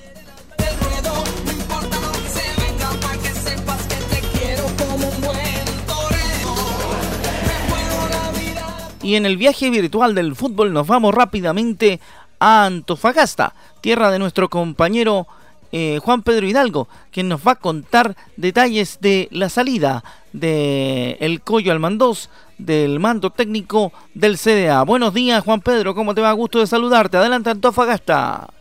Y 9.10 9.16
en 9.16 9.26
el 9.26 9.36
viaje 9.36 9.70
virtual 9.70 10.14
del 10.14 10.36
fútbol 10.36 10.72
nos 10.72 10.86
vamos 10.86 11.12
rápidamente 11.12 11.98
a 12.38 12.66
Antofagasta, 12.66 13.54
tierra 13.80 14.08
de 14.12 14.20
nuestro 14.20 14.48
compañero 14.48 15.26
eh, 15.72 15.98
Juan 16.00 16.22
Pedro 16.22 16.46
Hidalgo, 16.46 16.86
quien 17.10 17.28
nos 17.28 17.44
va 17.44 17.52
a 17.52 17.56
contar 17.56 18.14
detalles 18.36 18.98
de 19.00 19.26
la 19.32 19.48
salida 19.48 20.04
de 20.32 21.16
el 21.18 21.40
Coyo 21.40 21.72
Almandós 21.72 22.30
del 22.56 23.00
mando 23.00 23.30
técnico 23.30 23.92
del 24.14 24.38
CDA. 24.38 24.84
Buenos 24.84 25.12
días, 25.12 25.42
Juan 25.42 25.60
Pedro, 25.60 25.96
¿cómo 25.96 26.14
te 26.14 26.20
va? 26.20 26.30
Gusto 26.30 26.60
de 26.60 26.68
saludarte. 26.68 27.16
Adelante, 27.16 27.50
Antofagasta. 27.50 28.59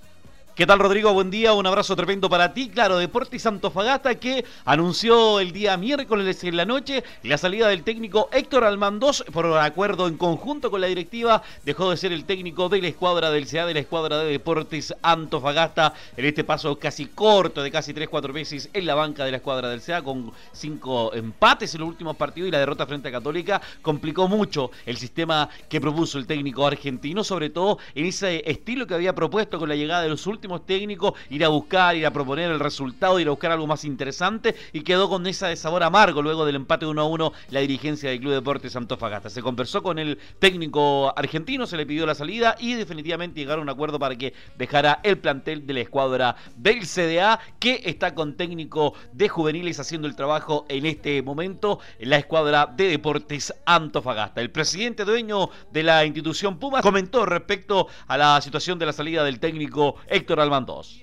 ¿Qué 0.59 0.67
tal, 0.67 0.79
Rodrigo? 0.79 1.13
Buen 1.13 1.31
día, 1.31 1.53
un 1.53 1.65
abrazo 1.65 1.95
tremendo 1.95 2.29
para 2.29 2.53
ti. 2.53 2.67
Claro, 2.67 2.97
Deportes 2.97 3.43
Santofagasta 3.43 4.15
que 4.15 4.43
anunció 4.65 5.39
el 5.39 5.53
día 5.53 5.77
miércoles 5.77 6.43
en 6.43 6.57
la 6.57 6.65
noche 6.65 7.05
la 7.23 7.37
salida 7.37 7.69
del 7.69 7.83
técnico 7.83 8.27
Héctor 8.33 8.65
Almandós 8.65 9.23
por 9.31 9.45
acuerdo 9.57 10.09
en 10.09 10.17
conjunto 10.17 10.69
con 10.69 10.81
la 10.81 10.87
directiva. 10.87 11.43
Dejó 11.63 11.89
de 11.89 11.95
ser 11.95 12.11
el 12.11 12.25
técnico 12.25 12.67
de 12.67 12.81
la 12.81 12.89
escuadra 12.89 13.31
del 13.31 13.47
CA, 13.47 13.67
de 13.67 13.73
la 13.73 13.79
escuadra 13.79 14.17
de 14.17 14.31
Deportes 14.31 14.93
Antofagasta, 15.01 15.93
en 16.17 16.25
este 16.25 16.43
paso 16.43 16.77
casi 16.77 17.05
corto 17.05 17.63
de 17.63 17.71
casi 17.71 17.93
3-4 17.93 18.33
meses 18.33 18.69
en 18.73 18.85
la 18.85 18.95
banca 18.95 19.23
de 19.23 19.31
la 19.31 19.37
escuadra 19.37 19.69
del 19.69 19.81
CA, 19.81 20.01
con 20.01 20.33
cinco 20.51 21.13
empates 21.13 21.73
en 21.75 21.79
los 21.79 21.87
últimos 21.87 22.17
partidos 22.17 22.49
y 22.49 22.51
la 22.51 22.59
derrota 22.59 22.85
frente 22.85 23.07
a 23.07 23.13
Católica 23.13 23.61
complicó 23.81 24.27
mucho 24.27 24.71
el 24.85 24.97
sistema 24.97 25.47
que 25.69 25.79
propuso 25.79 26.17
el 26.17 26.27
técnico 26.27 26.67
argentino, 26.67 27.23
sobre 27.23 27.49
todo 27.49 27.77
en 27.95 28.07
ese 28.07 28.43
estilo 28.45 28.85
que 28.85 28.95
había 28.95 29.15
propuesto 29.15 29.57
con 29.57 29.69
la 29.69 29.75
llegada 29.77 30.03
de 30.03 30.09
los 30.09 30.27
últimos 30.27 30.48
técnicos, 30.57 31.13
ir 31.29 31.45
a 31.45 31.49
buscar, 31.49 31.95
ir 31.95 32.05
a 32.05 32.11
proponer 32.11 32.51
el 32.51 32.59
resultado, 32.59 33.19
ir 33.19 33.27
a 33.27 33.31
buscar 33.31 33.51
algo 33.51 33.67
más 33.67 33.85
interesante 33.85 34.55
y 34.73 34.81
quedó 34.81 35.09
con 35.09 35.25
esa 35.27 35.47
de 35.47 35.55
sabor 35.55 35.83
amargo 35.83 36.21
luego 36.21 36.45
del 36.45 36.55
empate 36.55 36.85
1 36.85 37.01
a 37.01 37.05
1 37.05 37.33
la 37.49 37.59
dirigencia 37.59 38.09
del 38.09 38.19
Club 38.19 38.33
Deportes 38.33 38.75
Antofagasta. 38.75 39.29
Se 39.29 39.41
conversó 39.41 39.83
con 39.83 39.99
el 39.99 40.17
técnico 40.39 41.13
argentino, 41.17 41.67
se 41.67 41.77
le 41.77 41.85
pidió 41.85 42.05
la 42.05 42.15
salida 42.15 42.55
y 42.59 42.73
definitivamente 42.73 43.39
llegaron 43.39 43.61
a 43.61 43.63
un 43.63 43.69
acuerdo 43.69 43.99
para 43.99 44.15
que 44.15 44.33
dejara 44.57 44.99
el 45.03 45.17
plantel 45.19 45.67
de 45.67 45.73
la 45.73 45.81
escuadra 45.81 46.35
del 46.55 46.85
CDA 46.85 47.39
que 47.59 47.81
está 47.85 48.15
con 48.15 48.35
técnico 48.35 48.93
de 49.13 49.29
juveniles 49.29 49.79
haciendo 49.79 50.07
el 50.07 50.15
trabajo 50.15 50.65
en 50.69 50.85
este 50.85 51.21
momento 51.21 51.79
en 51.99 52.09
la 52.09 52.17
escuadra 52.17 52.65
de 52.65 52.87
Deportes 52.87 53.53
Antofagasta. 53.65 54.41
El 54.41 54.51
presidente 54.51 55.05
dueño 55.05 55.49
de 55.71 55.83
la 55.83 56.05
institución 56.05 56.57
Pumas 56.57 56.81
comentó 56.81 57.25
respecto 57.25 57.87
a 58.07 58.17
la 58.17 58.41
situación 58.41 58.79
de 58.79 58.85
la 58.85 58.93
salida 58.93 59.23
del 59.23 59.39
técnico 59.39 59.95
Héctor 60.07 60.38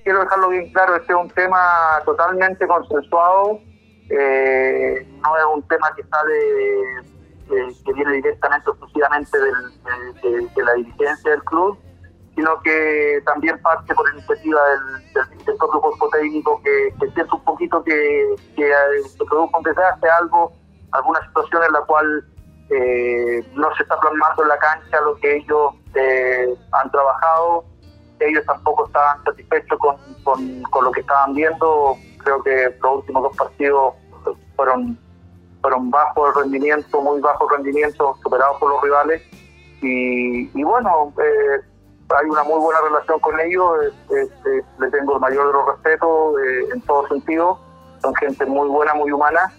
Quiero 0.04 0.20
dejarlo 0.20 0.48
bien 0.48 0.72
claro, 0.72 0.96
este 0.96 1.12
es 1.12 1.18
un 1.18 1.30
tema 1.30 2.00
totalmente 2.04 2.66
consensuado, 2.66 3.60
eh, 4.10 5.06
no 5.22 5.36
es 5.36 5.44
un 5.54 5.62
tema 5.68 5.92
que 5.96 6.02
sale, 6.04 7.72
que 7.84 7.92
viene 7.92 8.12
directamente, 8.12 8.70
exclusivamente 8.70 9.38
de, 9.38 10.62
la 10.64 10.72
dirigencia 10.74 11.30
del 11.30 11.42
club, 11.44 11.78
sino 12.34 12.60
que 12.62 13.22
también 13.24 13.60
parte 13.62 13.94
por 13.94 14.12
iniciativa 14.12 14.60
del, 14.68 15.12
del, 15.12 15.44
del 15.44 15.56
propio 15.56 15.80
cuerpo 15.80 16.08
técnico 16.10 16.60
que, 16.62 16.94
que 17.00 17.10
siente 17.12 17.34
un 17.34 17.44
poquito 17.44 17.82
que, 17.82 18.34
que, 18.56 18.72
se 19.08 19.24
produjo 19.24 19.58
un 19.58 19.64
desastre, 19.64 20.10
algo, 20.10 20.52
alguna 20.92 21.20
situación 21.26 21.62
en 21.64 21.72
la 21.72 21.80
cual 21.80 22.24
eh, 22.70 23.46
no 23.54 23.74
se 23.76 23.82
está 23.82 23.98
plasmando 24.00 24.42
en 24.42 24.48
la 24.48 24.58
cancha 24.58 25.00
lo 25.00 25.16
que 25.16 25.36
ellos 25.36 25.74
eh, 25.94 26.54
han 26.72 26.90
trabajado 26.90 27.64
ellos 28.20 28.44
tampoco 28.46 28.86
estaban 28.86 29.22
satisfechos 29.24 29.78
con, 29.78 29.96
con, 30.62 30.84
lo 30.84 30.90
que 30.90 31.00
estaban 31.00 31.34
viendo. 31.34 31.96
Creo 32.18 32.42
que 32.42 32.74
los 32.82 32.96
últimos 32.96 33.22
dos 33.22 33.36
partidos 33.36 33.94
fueron, 34.56 34.98
fueron 35.60 35.90
bajos 35.90 36.28
el 36.28 36.42
rendimiento, 36.42 37.00
muy 37.00 37.20
bajo 37.20 37.48
el 37.48 37.56
rendimiento, 37.56 38.16
superados 38.22 38.58
por 38.58 38.70
los 38.70 38.82
rivales. 38.82 39.22
Y, 39.82 40.62
bueno, 40.62 41.12
eh, 41.18 41.60
hay 42.08 42.28
una 42.28 42.42
muy 42.44 42.58
buena 42.60 42.80
relación 42.80 43.20
con 43.20 43.38
ellos, 43.40 43.92
le 44.78 44.90
tengo 44.90 45.14
el 45.14 45.20
mayor 45.20 45.46
de 45.46 45.52
los 45.52 45.66
respetos 45.66 46.34
eh, 46.40 46.68
en 46.74 46.80
todo 46.82 47.06
sentido, 47.08 47.60
son 48.00 48.14
gente 48.16 48.46
muy 48.46 48.68
buena, 48.68 48.94
muy 48.94 49.12
humana. 49.12 49.52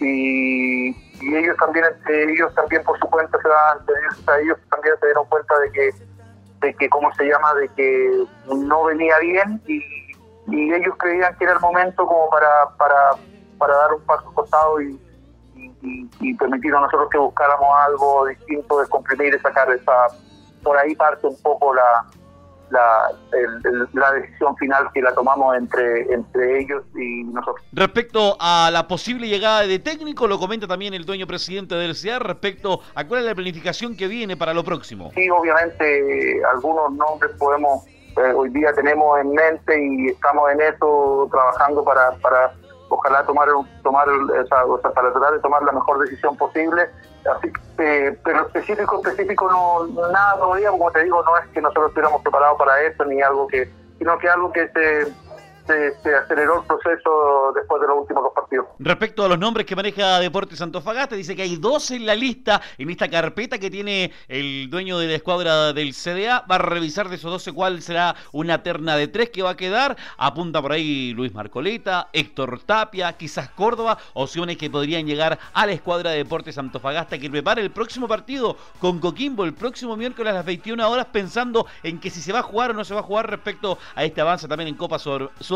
Y, 0.00 1.10
ellos 1.22 1.54
también 1.58 1.84
ellos 2.08 2.54
también 2.54 2.82
por 2.82 2.98
su 2.98 3.06
cuenta 3.08 3.38
se 3.42 3.46
dan, 3.46 4.40
ellos 4.40 4.58
también 4.70 4.94
se 4.98 5.06
dieron 5.06 5.26
cuenta 5.26 5.58
de 5.58 5.70
que 5.70 5.92
de 6.60 6.74
que, 6.74 6.88
¿cómo 6.88 7.12
se 7.14 7.24
llama?, 7.24 7.54
de 7.54 7.68
que 7.70 8.24
no 8.46 8.84
venía 8.84 9.18
bien 9.18 9.60
y, 9.66 9.82
ellos 10.52 10.94
creían 10.98 11.36
que 11.36 11.44
era 11.44 11.52
el 11.52 11.60
momento 11.60 12.04
como 12.04 12.28
para, 12.28 12.48
para, 12.76 13.10
para 13.56 13.76
dar 13.76 13.94
un 13.94 14.02
paso 14.02 14.32
costado 14.34 14.80
y, 14.80 14.98
y, 15.82 16.34
permitir 16.34 16.74
a 16.74 16.80
nosotros 16.80 17.08
que 17.08 17.18
buscáramos 17.18 17.68
algo 17.86 18.26
distinto, 18.26 18.80
de 18.80 18.88
comprimir 18.88 19.34
y 19.34 19.38
sacar 19.38 19.70
esa... 19.70 20.08
Por 20.62 20.76
ahí 20.76 20.94
parte 20.96 21.26
un 21.26 21.40
poco 21.40 21.72
la, 21.72 22.04
la, 22.70 23.10
la 23.92 24.12
decisión 24.12 24.56
final 24.56 24.88
que 24.92 25.02
la 25.02 25.14
tomamos 25.14 25.56
entre, 25.56 26.12
entre 26.12 26.60
ellos 26.60 26.82
y 26.96 27.24
nosotros. 27.24 27.64
Respecto 27.72 28.36
a 28.40 28.70
la 28.72 28.86
posible 28.88 29.28
llegada 29.28 29.62
de 29.62 29.78
técnico, 29.78 30.26
lo 30.26 30.38
comenta 30.38 30.66
también 30.66 30.94
el 30.94 31.04
dueño 31.04 31.26
presidente 31.26 31.74
del 31.74 31.94
CEA 31.94 32.18
respecto 32.18 32.80
a 32.94 33.06
cuál 33.06 33.20
es 33.20 33.26
la 33.26 33.34
planificación 33.34 33.96
que 33.96 34.06
viene 34.08 34.36
para 34.36 34.54
lo 34.54 34.64
próximo. 34.64 35.10
Sí, 35.14 35.28
obviamente 35.30 36.40
algunos 36.52 36.92
nombres 36.92 37.32
podemos, 37.38 37.86
eh, 37.86 38.32
hoy 38.34 38.50
día 38.50 38.72
tenemos 38.72 39.20
en 39.20 39.32
mente 39.32 39.80
y 39.80 40.08
estamos 40.08 40.50
en 40.52 40.60
eso 40.60 41.28
trabajando 41.30 41.84
para, 41.84 42.12
para 42.22 42.52
ojalá 42.90 43.24
tomar, 43.24 43.48
tomar 43.82 44.06
esa, 44.44 44.92
para 44.92 45.12
tratar 45.12 45.32
de 45.32 45.38
tomar 45.40 45.62
la 45.62 45.72
mejor 45.72 46.00
decisión 46.00 46.36
posible. 46.36 46.90
Así, 47.36 47.52
eh, 47.78 48.18
pero 48.24 48.46
específico, 48.46 49.00
específico, 49.02 49.50
no, 49.50 49.86
nada 50.10 50.36
todavía, 50.38 50.70
como 50.70 50.90
te 50.90 51.04
digo, 51.04 51.22
no 51.22 51.38
es 51.38 51.46
que 51.48 51.60
nosotros 51.60 51.88
estuviéramos 51.88 52.22
preparados 52.22 52.58
para 52.58 52.80
eso, 52.82 53.04
ni 53.04 53.22
algo 53.22 53.46
que, 53.46 53.70
sino 53.98 54.18
que 54.18 54.28
algo 54.28 54.52
que 54.52 54.68
se 54.68 55.12
se, 56.02 56.14
aceleró 56.14 56.60
el 56.60 56.66
proceso 56.66 57.52
después 57.54 57.80
de 57.80 57.88
los 57.88 57.98
últimos 57.98 58.22
dos 58.24 58.32
partidos. 58.34 58.66
Respecto 58.78 59.24
a 59.24 59.28
los 59.28 59.38
nombres 59.38 59.66
que 59.66 59.76
maneja 59.76 60.18
Deportes 60.18 60.60
Antofagasta, 60.60 61.14
dice 61.14 61.36
que 61.36 61.42
hay 61.42 61.56
dos 61.56 61.90
en 61.90 62.06
la 62.06 62.14
lista, 62.14 62.60
en 62.78 62.90
esta 62.90 63.08
carpeta 63.08 63.58
que 63.58 63.70
tiene 63.70 64.12
el 64.28 64.68
dueño 64.70 64.98
de 64.98 65.06
la 65.06 65.14
escuadra 65.14 65.72
del 65.72 65.94
CDA. 65.94 66.44
Va 66.50 66.56
a 66.56 66.58
revisar 66.58 67.08
de 67.08 67.16
esos 67.16 67.30
12 67.30 67.52
cuál 67.52 67.82
será 67.82 68.16
una 68.32 68.62
terna 68.62 68.96
de 68.96 69.08
tres 69.08 69.30
que 69.30 69.42
va 69.42 69.50
a 69.50 69.56
quedar. 69.56 69.96
Apunta 70.16 70.60
por 70.60 70.72
ahí 70.72 71.12
Luis 71.14 71.34
Marcoleta, 71.34 72.08
Héctor 72.12 72.60
Tapia, 72.64 73.12
quizás 73.14 73.50
Córdoba, 73.50 73.98
opciones 74.14 74.56
que 74.56 74.70
podrían 74.70 75.06
llegar 75.06 75.38
a 75.52 75.66
la 75.66 75.72
escuadra 75.72 76.10
de 76.10 76.18
Deportes 76.18 76.58
Antofagasta 76.58 77.18
que 77.18 77.30
prepara 77.30 77.60
el 77.60 77.70
próximo 77.70 78.08
partido 78.08 78.56
con 78.78 78.98
Coquimbo 78.98 79.44
el 79.44 79.54
próximo 79.54 79.96
miércoles 79.96 80.32
a 80.32 80.36
las 80.36 80.44
21 80.44 80.88
horas 80.88 81.06
pensando 81.06 81.66
en 81.82 82.00
que 82.00 82.10
si 82.10 82.20
se 82.20 82.32
va 82.32 82.40
a 82.40 82.42
jugar 82.42 82.70
o 82.70 82.74
no 82.74 82.84
se 82.84 82.94
va 82.94 83.00
a 83.00 83.04
jugar 83.04 83.28
respecto 83.28 83.78
a 83.94 84.04
este 84.04 84.20
avance 84.20 84.48
también 84.48 84.68
en 84.68 84.74
Copa 84.74 84.98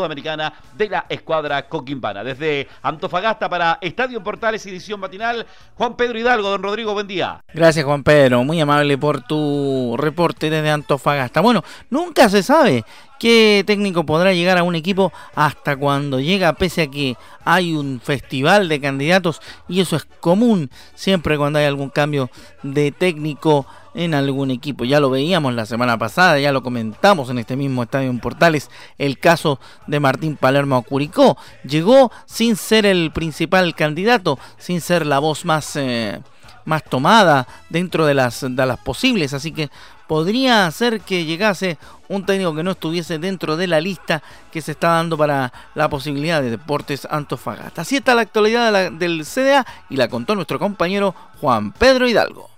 Sudamericana 0.05 0.45
Americana 0.45 0.53
de 0.77 0.89
la 0.89 1.05
escuadra 1.09 1.67
coquimbana. 1.67 2.23
Desde 2.23 2.67
Antofagasta 2.83 3.49
para 3.49 3.79
Estadio 3.81 4.23
Portales, 4.23 4.65
edición 4.65 4.99
matinal, 4.99 5.45
Juan 5.75 5.95
Pedro 5.95 6.19
Hidalgo, 6.19 6.49
don 6.49 6.63
Rodrigo, 6.63 6.93
buen 6.93 7.07
día. 7.07 7.41
Gracias 7.53 7.85
Juan 7.85 8.03
Pedro, 8.03 8.43
muy 8.43 8.61
amable 8.61 8.97
por 8.97 9.21
tu 9.21 9.95
reporte 9.97 10.49
desde 10.49 10.69
Antofagasta. 10.69 11.41
Bueno, 11.41 11.63
nunca 11.89 12.29
se 12.29 12.43
sabe 12.43 12.85
¿Qué 13.19 13.63
técnico 13.65 14.05
podrá 14.05 14.33
llegar 14.33 14.57
a 14.57 14.63
un 14.63 14.75
equipo 14.75 15.13
hasta 15.35 15.77
cuando 15.77 16.19
llega, 16.19 16.53
pese 16.53 16.83
a 16.83 16.87
que 16.87 17.15
hay 17.45 17.73
un 17.73 18.01
festival 18.03 18.67
de 18.67 18.81
candidatos 18.81 19.41
y 19.69 19.79
eso 19.79 19.95
es 19.95 20.05
común 20.19 20.69
siempre 20.95 21.37
cuando 21.37 21.59
hay 21.59 21.65
algún 21.65 21.89
cambio 21.89 22.29
de 22.61 22.91
técnico 22.91 23.65
en 23.95 24.13
algún 24.13 24.51
equipo. 24.51 24.83
Ya 24.83 24.99
lo 24.99 25.09
veíamos 25.09 25.53
la 25.53 25.65
semana 25.65 25.97
pasada, 25.97 26.39
ya 26.39 26.51
lo 26.51 26.61
comentamos 26.61 27.29
en 27.29 27.39
este 27.39 27.55
mismo 27.55 27.83
estadio 27.83 28.09
en 28.09 28.19
Portales, 28.19 28.69
el 28.97 29.17
caso 29.17 29.59
de 29.87 29.99
Martín 29.99 30.35
Palermo 30.35 30.81
Curicó. 30.83 31.37
Llegó 31.63 32.11
sin 32.25 32.57
ser 32.57 32.85
el 32.85 33.11
principal 33.11 33.73
candidato, 33.75 34.37
sin 34.57 34.81
ser 34.81 35.05
la 35.05 35.19
voz 35.19 35.45
más, 35.45 35.77
eh, 35.77 36.19
más 36.65 36.83
tomada 36.83 37.47
dentro 37.69 38.05
de 38.05 38.13
las, 38.13 38.41
de 38.41 38.65
las 38.65 38.79
posibles, 38.79 39.33
así 39.33 39.51
que 39.53 39.69
podría 40.07 40.69
ser 40.71 41.01
que 41.01 41.25
llegase 41.25 41.77
un 42.07 42.25
técnico 42.25 42.53
que 42.55 42.63
no 42.63 42.71
estuviese 42.71 43.19
dentro 43.19 43.57
de 43.57 43.67
la 43.67 43.81
lista 43.81 44.21
que 44.51 44.61
se 44.61 44.71
está 44.71 44.89
dando 44.89 45.17
para 45.17 45.51
la 45.73 45.89
posibilidad 45.89 46.41
de 46.41 46.51
Deportes 46.51 47.07
Antofagasta. 47.09 47.81
Así 47.81 47.97
está 47.97 48.15
la 48.15 48.21
actualidad 48.21 48.91
del 48.91 49.25
CDA 49.25 49.65
y 49.89 49.97
la 49.97 50.07
contó 50.07 50.35
nuestro 50.35 50.59
compañero 50.59 51.15
Juan 51.39 51.71
Pedro 51.71 52.07
Hidalgo 52.07 52.49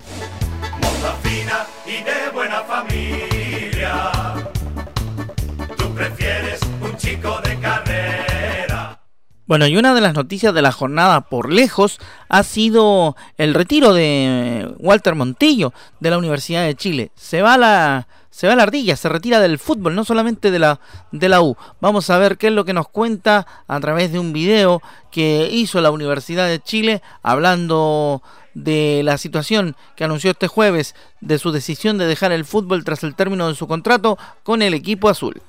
Bueno, 9.47 9.65
y 9.65 9.77
una 9.77 9.95
de 9.95 10.01
las 10.01 10.13
noticias 10.13 10.53
de 10.53 10.61
la 10.61 10.73
jornada 10.73 11.21
por 11.21 11.53
lejos 11.53 11.99
ha 12.27 12.43
sido 12.43 13.15
el 13.37 13.53
retiro 13.53 13.93
de 13.93 14.69
Walter 14.77 15.15
Montillo 15.15 15.73
de 16.01 16.09
la 16.09 16.17
Universidad 16.17 16.65
de 16.65 16.75
Chile. 16.75 17.11
Se 17.15 17.41
va 17.41 17.57
la 17.57 18.07
se 18.29 18.47
va 18.47 18.57
la 18.57 18.63
ardilla, 18.63 18.97
se 18.97 19.07
retira 19.07 19.39
del 19.39 19.57
fútbol, 19.57 19.95
no 19.95 20.03
solamente 20.03 20.51
de 20.51 20.59
la, 20.59 20.79
de 21.11 21.29
la 21.29 21.41
U. 21.41 21.55
Vamos 21.79 22.09
a 22.09 22.17
ver 22.19 22.37
qué 22.37 22.47
es 22.47 22.53
lo 22.53 22.65
que 22.65 22.73
nos 22.73 22.89
cuenta 22.89 23.47
a 23.67 23.79
través 23.79 24.11
de 24.11 24.19
un 24.19 24.33
video 24.33 24.81
que 25.11 25.49
hizo 25.51 25.81
la 25.81 25.91
Universidad 25.91 26.45
de 26.47 26.59
Chile 26.59 27.01
hablando 27.23 28.21
de 28.53 29.01
la 29.03 29.17
situación 29.17 29.75
que 29.95 30.03
anunció 30.03 30.31
este 30.31 30.47
jueves 30.47 30.93
de 31.21 31.39
su 31.39 31.51
decisión 31.51 31.97
de 31.97 32.05
dejar 32.05 32.31
el 32.31 32.45
fútbol 32.45 32.83
tras 32.83 33.03
el 33.03 33.15
término 33.15 33.47
de 33.47 33.55
su 33.55 33.65
contrato 33.65 34.19
con 34.43 34.61
el 34.61 34.73
equipo 34.73 35.09
azul. 35.09 35.41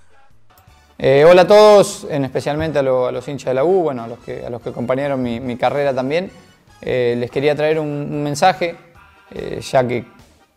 Eh, 1.01 1.25
hola 1.25 1.43
a 1.43 1.47
todos, 1.47 2.09
en 2.11 2.25
especialmente 2.25 2.81
a, 2.81 2.83
los 2.83 3.29
hinchas 3.29 3.51
de 3.51 3.55
la 3.55 3.63
U, 3.63 3.83
bueno, 3.83 4.03
a 4.03 4.09
los 4.09 4.19
que, 4.19 4.45
que 4.65 4.69
acompañaron 4.69 5.23
mi, 5.23 5.57
carrera 5.57 5.95
también. 5.95 6.29
Eh, 6.81 7.15
les 7.17 7.31
quería 7.31 7.55
traer 7.55 7.79
un, 7.79 8.21
mensaje, 8.25 8.75
eh, 9.31 9.61
ya 9.61 9.87
que 9.87 10.05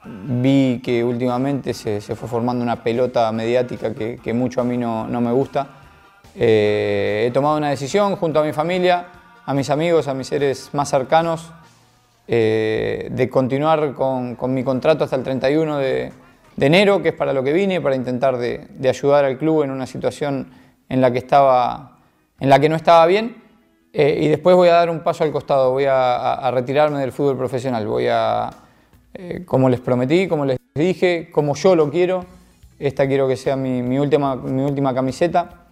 vi 0.03 0.81
que 0.83 1.03
últimamente 1.03 1.75
se, 1.75 2.01
fue 2.01 2.27
formando 2.27 2.63
una 2.63 2.83
pelota 2.83 3.31
mediática 3.31 3.93
que, 3.93 4.33
mucho 4.33 4.61
a 4.61 4.63
mí 4.63 4.79
no, 4.79 5.05
me 5.05 5.31
gusta. 5.31 5.67
he 6.35 7.29
tomado 7.35 7.57
una 7.57 7.69
decisión 7.69 8.15
junto 8.15 8.39
a 8.39 8.43
mi 8.43 8.51
familia, 8.51 9.09
a 9.45 9.53
mis 9.53 9.69
amigos, 9.69 10.07
a 10.07 10.15
mis 10.15 10.25
seres 10.25 10.71
más 10.73 10.89
cercanos, 10.89 11.51
de 12.25 13.29
continuar 13.31 13.93
con, 13.93 14.35
mi 14.55 14.63
contrato 14.63 15.03
hasta 15.03 15.17
el 15.17 15.23
31 15.23 15.77
de, 15.77 16.11
enero, 16.59 17.01
que 17.01 17.09
es 17.09 17.15
para 17.15 17.33
lo 17.33 17.43
que 17.43 17.53
vine, 17.53 17.81
para 17.81 17.95
intentar 17.95 18.37
de, 18.37 18.67
ayudar 18.87 19.25
al 19.25 19.37
club 19.37 19.63
en 19.63 19.71
una 19.71 19.85
situación 19.85 20.51
en 20.89 21.01
la 21.01 21.11
que, 21.11 21.19
estaba, 21.19 21.99
en 22.39 22.49
la 22.49 22.59
que 22.59 22.69
no 22.69 22.75
estaba 22.75 23.05
bien. 23.05 23.41
Eh, 23.93 24.19
y 24.21 24.27
después 24.27 24.55
voy 24.55 24.69
a 24.69 24.73
dar 24.73 24.89
un 24.89 25.01
paso 25.01 25.23
al 25.23 25.31
costado, 25.31 25.71
voy 25.71 25.85
a, 25.87 26.49
retirarme 26.53 26.99
del 26.99 27.11
fútbol 27.11 27.37
profesional, 27.37 27.85
voy 27.87 28.07
a, 28.09 28.49
eh, 29.13 29.43
como 29.45 29.69
les 29.69 29.81
prometí, 29.81 30.27
como 30.27 30.45
les 30.45 30.57
dije, 30.75 31.29
como 31.31 31.55
yo 31.55 31.75
lo 31.75 31.89
quiero, 31.91 32.25
esta 32.79 33.07
quiero 33.07 33.27
que 33.27 33.35
sea 33.35 33.55
mi, 33.55 33.99
última, 33.99 34.35
mi 34.35 34.63
última 34.63 34.93
camiseta, 34.93 35.67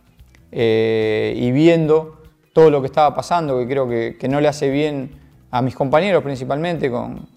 y 0.52 1.52
viendo 1.52 2.20
todo 2.54 2.70
lo 2.70 2.82
que 2.82 2.88
estaba 2.88 3.16
pasando, 3.16 3.58
que 3.58 3.68
creo 3.68 3.88
que, 3.88 4.28
no 4.30 4.42
le 4.42 4.48
hace 4.48 4.70
bien 4.70 5.12
a 5.52 5.62
mis 5.62 5.76
compañeros 5.76 6.24
principalmente 6.24 6.92
con, 6.92 7.28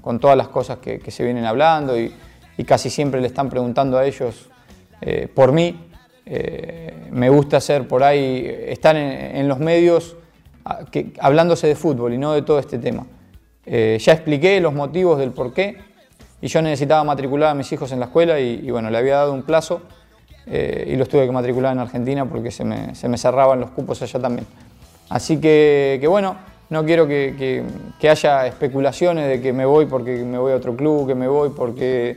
con, 0.00 0.20
todas 0.20 0.36
las 0.36 0.48
cosas 0.48 0.78
que, 0.78 1.10
se 1.10 1.24
vienen 1.24 1.44
hablando 1.44 1.96
casi 2.64 2.90
siempre 2.90 3.20
le 3.20 3.26
están 3.26 3.48
preguntando 3.48 3.98
a 3.98 4.04
ellos 4.04 4.50
eh, 5.00 5.28
por 5.32 5.52
mí. 5.52 5.88
Eh, 6.26 7.08
me 7.10 7.30
gusta 7.30 7.60
ser 7.60 7.88
por 7.88 8.02
ahí, 8.02 8.44
estar 8.66 8.96
en, 8.96 9.48
los 9.48 9.58
medios 9.58 10.16
que, 10.90 11.12
hablándose 11.20 11.66
de 11.66 11.74
fútbol 11.74 12.12
y 12.12 12.18
no 12.18 12.32
de 12.32 12.42
todo 12.42 12.58
este 12.58 12.78
tema. 12.78 13.06
Eh, 13.64 13.98
ya 14.00 14.12
expliqué 14.12 14.60
los 14.60 14.74
motivos 14.74 15.18
del 15.18 15.30
por 15.30 15.54
qué 15.54 15.78
y 16.40 16.48
yo 16.48 16.60
necesitaba 16.60 17.04
matricular 17.04 17.50
a 17.50 17.54
mis 17.54 17.70
hijos 17.72 17.92
en 17.92 18.00
la 18.00 18.06
escuela 18.06 18.38
y, 18.40 18.70
bueno, 18.70 18.90
le 18.90 18.98
había 18.98 19.16
dado 19.16 19.32
un 19.32 19.42
plazo 19.42 19.82
y 20.46 20.96
los 20.96 21.10
tuve 21.10 21.26
que 21.26 21.32
matricular 21.32 21.72
en 21.74 21.80
Argentina 21.80 22.24
porque 22.24 22.50
se 22.50 22.64
me, 22.64 22.94
se 22.94 23.06
me 23.06 23.18
cerraban 23.18 23.60
los 23.60 23.70
cupos 23.70 24.00
allá 24.00 24.18
también. 24.18 24.46
Así 25.10 25.38
que, 25.38 25.98
que 26.00 26.06
bueno, 26.06 26.36
no 26.70 26.84
quiero 26.84 27.06
que, 27.06 27.64
haya 28.02 28.46
especulaciones 28.46 29.28
de 29.28 29.40
que 29.40 29.52
me 29.52 29.64
voy 29.64 29.86
porque 29.86 30.22
me 30.22 30.38
voy 30.38 30.52
a 30.52 30.56
otro 30.56 30.76
club, 30.76 31.06
que 31.06 31.14
me 31.14 31.26
voy 31.26 31.50
porque 31.50 32.16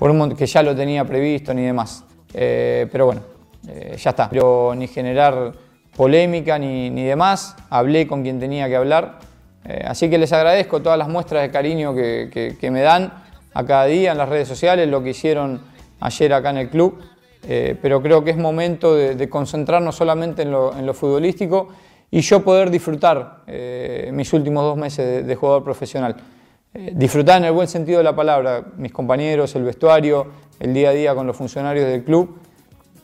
por 0.00 0.10
un, 0.10 0.34
que 0.34 0.46
ya 0.46 0.62
lo 0.62 0.74
tenía 0.74 1.04
previsto 1.04 1.52
ni 1.52 1.62
demás. 1.62 2.04
Eh, 2.32 2.88
pero 2.90 3.04
bueno, 3.04 3.20
eh, 3.68 3.98
ya 3.98 4.10
está. 4.10 4.30
Pero 4.30 4.72
ni 4.74 4.86
generar 4.86 5.52
polémica 5.94 6.58
ni, 6.58 6.88
ni, 6.88 7.04
demás. 7.04 7.54
Hablé 7.68 8.06
con 8.06 8.22
quien 8.22 8.40
tenía 8.40 8.66
que 8.66 8.76
hablar. 8.76 9.18
Eh, 9.66 9.84
así 9.86 10.08
que 10.08 10.16
les 10.16 10.32
agradezco 10.32 10.80
todas 10.80 10.98
las 10.98 11.10
muestras 11.10 11.42
de 11.42 11.50
cariño 11.50 11.94
que, 11.94 12.56
me 12.72 12.80
dan 12.80 13.12
a 13.52 13.66
cada 13.66 13.84
día 13.84 14.12
en 14.12 14.16
las 14.16 14.30
redes 14.30 14.48
sociales, 14.48 14.88
lo 14.88 15.02
que 15.02 15.10
hicieron 15.10 15.60
ayer 16.00 16.32
acá 16.32 16.48
en 16.48 16.56
el 16.56 16.70
club. 16.70 16.98
pero 17.46 18.00
creo 18.00 18.24
que 18.24 18.30
es 18.30 18.38
momento 18.38 18.94
de, 18.94 19.28
concentrarnos 19.28 19.96
solamente 19.96 20.40
en 20.40 20.50
lo, 20.50 20.74
en 20.74 20.86
lo 20.86 20.94
futbolístico 20.94 21.68
y 22.10 22.22
yo 22.22 22.42
poder 22.42 22.70
disfrutar 22.70 23.42
eh, 23.46 24.10
mis 24.12 24.32
últimos 24.32 24.64
dos 24.64 24.78
meses 24.78 25.26
de, 25.26 25.36
jugador 25.36 25.62
profesional. 25.62 26.16
Eh, 26.72 26.92
disfrutar 26.94 27.38
en 27.38 27.46
el 27.46 27.52
buen 27.52 27.66
sentido 27.66 27.98
de 27.98 28.04
la 28.04 28.14
palabra, 28.14 28.64
mis 28.76 28.92
compañeros, 28.92 29.56
el 29.56 29.64
vestuario, 29.64 30.28
el 30.60 30.72
día 30.72 30.90
a 30.90 30.92
día 30.92 31.14
con 31.16 31.26
los 31.26 31.36
funcionarios 31.36 31.84
del 31.86 32.04
club, 32.04 32.38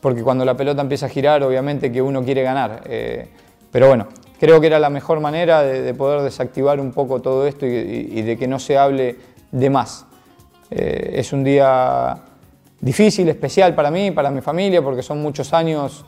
porque 0.01 0.23
cuando 0.23 0.45
la 0.45 0.57
pelota 0.57 0.83
empieza 0.83 1.07
a 1.07 1.09
girar, 1.09 1.43
obviamente 1.43 1.91
que 1.91 2.01
uno 2.01 2.25
quiere 2.25 2.45
ganar. 2.45 2.83
Eh, 2.85 3.29
pero 3.73 3.89
bueno, 3.89 4.07
creo 4.39 4.61
que 4.61 4.69
era 4.69 4.79
la 4.79 4.89
mejor 4.89 5.19
manera 5.19 5.63
de, 5.63 5.93
poder 5.95 6.23
desactivar 6.23 6.79
un 6.79 6.93
poco 6.93 7.21
todo 7.21 7.45
esto 7.45 7.67
y, 7.67 8.23
de 8.23 8.37
que 8.37 8.47
no 8.47 8.61
se 8.61 8.79
hable 8.79 9.17
de 9.51 9.69
más. 9.71 10.07
es 10.71 11.33
un 11.33 11.43
día 11.43 12.17
difícil, 12.81 13.29
especial 13.29 13.75
para 13.75 13.91
mí, 13.91 14.13
para 14.13 14.31
mi 14.31 14.43
familia, 14.43 14.81
porque 14.81 15.03
son 15.03 15.21
muchos 15.21 15.53
años 15.53 16.05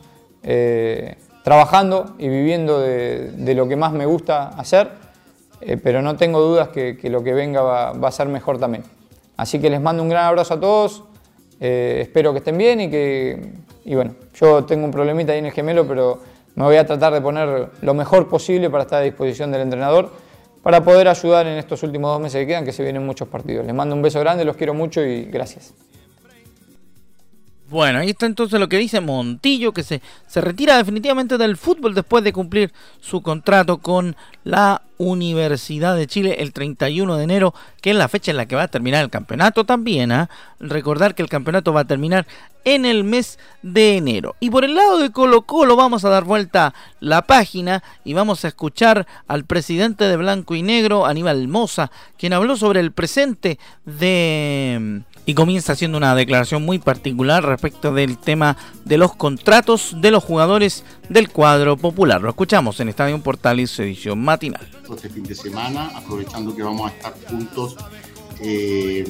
trabajando 1.43 2.15
y 2.17 2.29
viviendo 2.29 2.79
de, 2.79 3.53
lo 3.55 3.67
que 3.67 3.75
más 3.75 3.91
me 3.91 4.05
gusta 4.05 4.49
hacer, 4.49 4.91
eh, 5.61 5.77
pero 5.77 6.01
no 6.01 6.15
tengo 6.15 6.41
dudas 6.41 6.69
que, 6.69 6.97
lo 7.03 7.23
que 7.23 7.33
venga 7.33 7.61
va, 7.61 8.07
a 8.07 8.11
ser 8.11 8.27
mejor 8.27 8.59
también. 8.59 8.83
Así 9.37 9.59
que 9.59 9.69
les 9.69 9.81
mando 9.81 10.03
un 10.03 10.09
gran 10.09 10.25
abrazo 10.25 10.55
a 10.55 10.59
todos, 10.59 11.03
eh, 11.59 11.99
espero 12.01 12.31
que 12.31 12.39
estén 12.39 12.57
bien 12.57 12.81
y 12.81 12.89
que, 12.89 13.51
y 13.85 13.95
bueno, 13.95 14.15
yo 14.33 14.65
tengo 14.65 14.85
un 14.85 14.91
problemita 14.91 15.33
ahí 15.33 15.39
en 15.39 15.45
el 15.45 15.51
gemelo, 15.51 15.87
pero 15.87 16.19
me 16.55 16.63
voy 16.63 16.75
a 16.75 16.85
tratar 16.85 17.13
de 17.13 17.21
poner 17.21 17.69
lo 17.81 17.93
mejor 17.93 18.27
posible 18.27 18.69
para 18.69 18.83
estar 18.83 19.01
a 19.01 19.05
disposición 19.05 19.51
del 19.51 19.61
entrenador, 19.61 20.11
para 20.61 20.83
poder 20.83 21.07
ayudar 21.07 21.47
en 21.47 21.57
estos 21.57 21.83
últimos 21.83 22.11
dos 22.11 22.21
meses 22.21 22.41
que 22.41 22.47
quedan, 22.47 22.65
que 22.65 22.73
se 22.73 22.83
vienen 22.83 23.05
muchos 23.05 23.27
partidos. 23.27 23.65
Les 23.65 23.73
mando 23.73 23.95
un 23.95 24.01
beso 24.01 24.19
grande, 24.19 24.43
los 24.43 24.55
quiero 24.55 24.73
mucho 24.73 25.01
y 25.01 25.25
gracias. 25.25 25.73
Bueno, 27.69 27.99
ahí 27.99 28.09
está 28.09 28.25
entonces 28.25 28.59
lo 28.59 28.67
que 28.67 28.77
dice 28.77 28.99
Montillo, 28.99 29.73
que 29.73 29.83
se, 29.83 30.01
se 30.25 30.41
retira 30.41 30.77
definitivamente 30.77 31.37
del 31.37 31.55
fútbol 31.55 31.93
después 31.93 32.23
de 32.23 32.33
cumplir 32.33 32.73
su 32.99 33.21
contrato 33.21 33.77
con 33.77 34.15
la 34.43 34.81
Universidad 34.97 35.95
de 35.95 36.07
Chile 36.07 36.37
el 36.39 36.51
31 36.51 37.15
de 37.15 37.23
enero, 37.23 37.53
que 37.81 37.91
es 37.91 37.95
la 37.95 38.09
fecha 38.09 38.31
en 38.31 38.37
la 38.37 38.47
que 38.47 38.55
va 38.55 38.63
a 38.63 38.67
terminar 38.67 39.03
el 39.03 39.09
campeonato 39.09 39.65
también. 39.65 40.11
¿ah? 40.11 40.29
Recordar 40.59 41.15
que 41.15 41.21
el 41.21 41.29
campeonato 41.29 41.71
va 41.71 41.81
a 41.81 41.87
terminar 41.87 42.25
en 42.65 42.85
el 42.85 43.03
mes 43.03 43.39
de 43.61 43.97
enero. 43.97 44.35
Y 44.39 44.49
por 44.49 44.65
el 44.65 44.75
lado 44.75 44.97
de 44.97 45.11
Colo 45.11 45.43
Colo 45.43 45.75
vamos 45.75 46.03
a 46.03 46.09
dar 46.09 46.25
vuelta 46.25 46.73
la 46.99 47.21
página 47.21 47.81
y 48.03 48.13
vamos 48.13 48.43
a 48.43 48.49
escuchar 48.49 49.07
al 49.27 49.45
presidente 49.45 50.03
de 50.05 50.17
Blanco 50.17 50.55
y 50.55 50.63
Negro, 50.63 51.05
Aníbal 51.05 51.47
Moza, 51.47 51.91
quien 52.17 52.33
habló 52.33 52.57
sobre 52.57 52.81
el 52.81 52.91
presente 52.91 53.57
de 53.85 55.03
y 55.29 55.35
comienza 55.35 55.73
haciendo 55.73 55.95
una 55.95 56.15
declaración 56.15 56.65
muy 56.65 56.79
particular 56.79 57.45
respecto 57.45 57.93
del 57.93 58.17
tema 58.17 58.57
de 58.83 58.97
los 58.97 59.15
contratos 59.15 59.95
de 60.01 60.09
los 60.09 60.23
jugadores 60.23 60.83
del 61.07 61.29
cuadro 61.29 61.77
popular. 61.77 62.19
Lo 62.19 62.29
escuchamos 62.29 62.79
en 62.79 62.89
Estadio 62.89 63.21
Portales 63.21 63.77
edición 63.77 64.23
matinal. 64.23 64.67
Este 64.91 65.07
fin 65.07 65.21
de 65.21 65.35
semana, 65.35 65.91
aprovechando 65.95 66.55
que 66.55 66.63
vamos 66.63 66.89
a 66.89 66.95
estar 66.95 67.13
juntos 67.29 67.75
eh, 68.41 69.03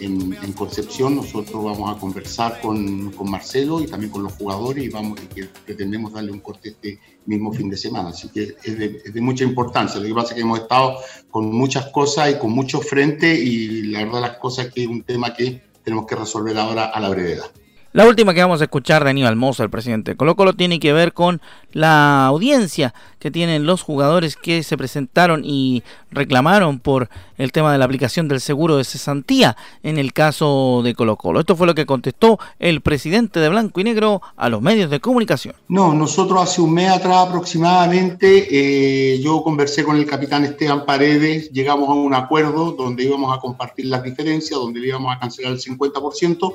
en, 0.00 0.52
Concepción, 0.56 1.16
nosotros 1.16 1.62
vamos 1.62 1.94
a 1.94 2.00
conversar 2.00 2.60
con, 2.60 3.12
Marcelo 3.28 3.80
y 3.80 3.86
también 3.86 4.10
con 4.10 4.22
los 4.22 4.32
jugadores 4.32 4.84
y 4.84 4.88
vamos 4.88 5.20
que 5.34 5.44
pretendemos 5.64 6.12
darle 6.12 6.32
un 6.32 6.40
corte 6.40 6.70
este 6.70 6.98
mismo 7.26 7.52
fin 7.52 7.68
de 7.68 7.76
semana. 7.76 8.10
Así 8.10 8.28
que 8.28 8.56
es 8.62 8.78
de, 9.14 9.20
mucha 9.20 9.44
importancia. 9.44 10.00
Lo 10.00 10.06
que 10.06 10.14
pasa 10.14 10.28
es 10.28 10.34
que 10.36 10.40
hemos 10.40 10.60
estado 10.60 10.96
con 11.30 11.52
muchas 11.52 11.86
cosas 11.90 12.30
y 12.30 12.38
con 12.38 12.52
muchos 12.52 12.86
frentes 12.88 13.38
y 13.38 13.82
la 13.82 14.04
verdad 14.04 14.20
las 14.22 14.38
cosas 14.38 14.72
que 14.72 14.82
es 14.82 14.88
un 14.88 15.02
tema 15.02 15.34
que 15.34 15.62
tenemos 15.84 16.06
que 16.06 16.16
resolver 16.16 16.56
ahora 16.56 16.86
a 16.86 17.00
la 17.00 17.10
brevedad. 17.10 17.50
La 17.96 18.06
última 18.06 18.34
que 18.34 18.42
vamos 18.42 18.60
a 18.60 18.64
escuchar 18.64 19.04
de 19.04 19.08
Aníbal 19.08 19.36
Mosa, 19.36 19.62
el 19.62 19.70
presidente 19.70 20.10
de 20.10 20.16
Colo 20.18 20.36
Colo, 20.36 20.52
tiene 20.52 20.78
que 20.78 20.92
ver 20.92 21.14
con 21.14 21.40
la 21.72 22.26
audiencia 22.26 22.92
que 23.18 23.30
tienen 23.30 23.64
los 23.64 23.80
jugadores 23.80 24.36
que 24.36 24.62
se 24.62 24.76
presentaron 24.76 25.46
y 25.46 25.82
reclamaron 26.10 26.78
por 26.78 27.08
el 27.38 27.52
tema 27.52 27.72
de 27.72 27.78
la 27.78 27.86
aplicación 27.86 28.28
del 28.28 28.42
seguro 28.42 28.76
de 28.76 28.84
cesantía 28.84 29.56
en 29.82 29.96
el 29.96 30.12
caso 30.12 30.82
de 30.84 30.94
Colo 30.94 31.16
Colo. 31.16 31.40
Esto 31.40 31.56
fue 31.56 31.66
lo 31.66 31.74
que 31.74 31.86
contestó 31.86 32.38
el 32.58 32.82
presidente 32.82 33.40
de 33.40 33.48
Blanco 33.48 33.80
y 33.80 33.84
Negro 33.84 34.20
a 34.36 34.50
los 34.50 34.60
medios 34.60 34.90
de 34.90 35.00
comunicación. 35.00 35.54
No, 35.68 35.94
nosotros 35.94 36.42
hace 36.42 36.60
un 36.60 36.74
mes 36.74 36.90
atrás 36.90 37.28
aproximadamente 37.28 38.46
eh, 38.50 39.20
yo 39.22 39.42
conversé 39.42 39.84
con 39.84 39.96
el 39.96 40.04
capitán 40.04 40.44
Esteban 40.44 40.84
Paredes, 40.84 41.50
llegamos 41.50 41.88
a 41.88 41.94
un 41.94 42.12
acuerdo 42.12 42.72
donde 42.72 43.04
íbamos 43.04 43.34
a 43.34 43.40
compartir 43.40 43.86
las 43.86 44.02
diferencias, 44.02 44.60
donde 44.60 44.86
íbamos 44.86 45.16
a 45.16 45.18
cancelar 45.18 45.52
el 45.52 45.60
50% 45.60 46.54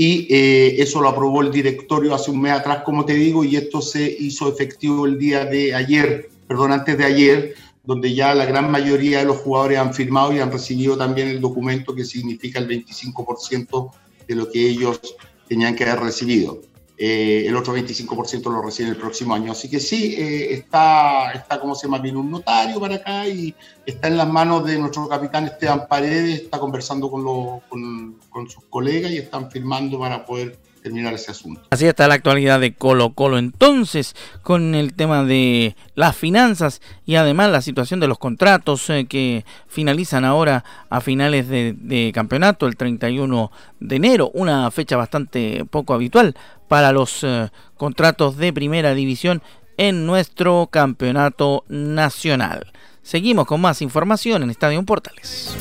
y 0.00 0.28
eh, 0.30 0.76
eso 0.80 1.00
lo 1.00 1.08
aprobó 1.08 1.42
el 1.42 1.50
directorio 1.50 2.14
hace 2.14 2.30
un 2.30 2.40
mes 2.40 2.52
atrás, 2.52 2.82
como 2.84 3.04
te 3.04 3.14
digo, 3.14 3.42
y 3.42 3.56
esto 3.56 3.82
se 3.82 4.08
hizo 4.20 4.48
efectivo 4.48 5.06
el 5.06 5.18
día 5.18 5.44
de 5.44 5.74
ayer, 5.74 6.30
perdón, 6.46 6.70
antes 6.70 6.96
de 6.96 7.04
ayer, 7.04 7.54
donde 7.82 8.14
ya 8.14 8.32
la 8.32 8.46
gran 8.46 8.70
mayoría 8.70 9.18
de 9.18 9.24
los 9.24 9.38
jugadores 9.38 9.76
han 9.76 9.92
firmado 9.92 10.32
y 10.32 10.38
han 10.38 10.52
recibido 10.52 10.96
también 10.96 11.26
el 11.26 11.40
documento 11.40 11.96
que 11.96 12.04
significa 12.04 12.60
el 12.60 12.68
25% 12.68 13.90
de 14.28 14.34
lo 14.36 14.48
que 14.48 14.68
ellos 14.68 15.00
tenían 15.48 15.74
que 15.74 15.82
haber 15.82 16.04
recibido. 16.04 16.60
Eh, 17.00 17.44
el 17.46 17.54
otro 17.54 17.76
25% 17.76 18.50
lo 18.50 18.60
recibe 18.60 18.88
el 18.88 18.96
próximo 18.96 19.32
año. 19.32 19.52
Así 19.52 19.70
que 19.70 19.78
sí, 19.78 20.16
eh, 20.18 20.52
está, 20.52 21.30
está, 21.30 21.60
como 21.60 21.76
se 21.76 21.86
llama, 21.86 21.98
viene 21.98 22.18
un 22.18 22.30
notario 22.30 22.80
para 22.80 22.96
acá 22.96 23.28
y 23.28 23.54
está 23.86 24.08
en 24.08 24.16
las 24.16 24.28
manos 24.28 24.64
de 24.66 24.78
nuestro 24.78 25.08
capitán 25.08 25.44
Esteban 25.44 25.86
Paredes, 25.86 26.42
está 26.42 26.58
conversando 26.58 27.08
con, 27.08 27.22
con, 27.68 28.18
con 28.30 28.50
sus 28.50 28.64
colegas 28.64 29.12
y 29.12 29.18
están 29.18 29.48
firmando 29.48 30.00
para 30.00 30.26
poder 30.26 30.58
Así 31.70 31.86
está 31.86 32.08
la 32.08 32.14
actualidad 32.14 32.60
de 32.60 32.74
Colo 32.74 33.10
Colo 33.10 33.38
entonces, 33.38 34.14
con 34.42 34.74
el 34.74 34.94
tema 34.94 35.24
de 35.24 35.76
las 35.94 36.16
finanzas 36.16 36.80
y 37.06 37.16
además 37.16 37.50
la 37.50 37.62
situación 37.62 38.00
de 38.00 38.08
los 38.08 38.18
contratos 38.18 38.88
eh, 38.90 39.06
que 39.06 39.44
finalizan 39.66 40.24
ahora 40.24 40.64
a 40.90 41.00
finales 41.00 41.48
de, 41.48 42.10
campeonato, 42.14 42.66
el 42.66 42.76
31 42.76 43.50
de 43.80 43.96
enero, 43.96 44.30
una 44.34 44.70
fecha 44.70 44.96
bastante 44.96 45.64
poco 45.70 45.94
habitual 45.94 46.34
para 46.68 46.92
los 46.92 47.24
eh, 47.24 47.50
contratos 47.76 48.36
de 48.36 48.52
primera 48.52 48.94
división 48.94 49.42
en 49.76 50.06
nuestro 50.06 50.68
campeonato 50.70 51.64
nacional. 51.68 52.72
Seguimos 53.02 53.46
con 53.46 53.60
más 53.60 53.80
información 53.80 54.42
en 54.42 54.50
Estadio 54.50 54.82
Portales. 54.82 55.56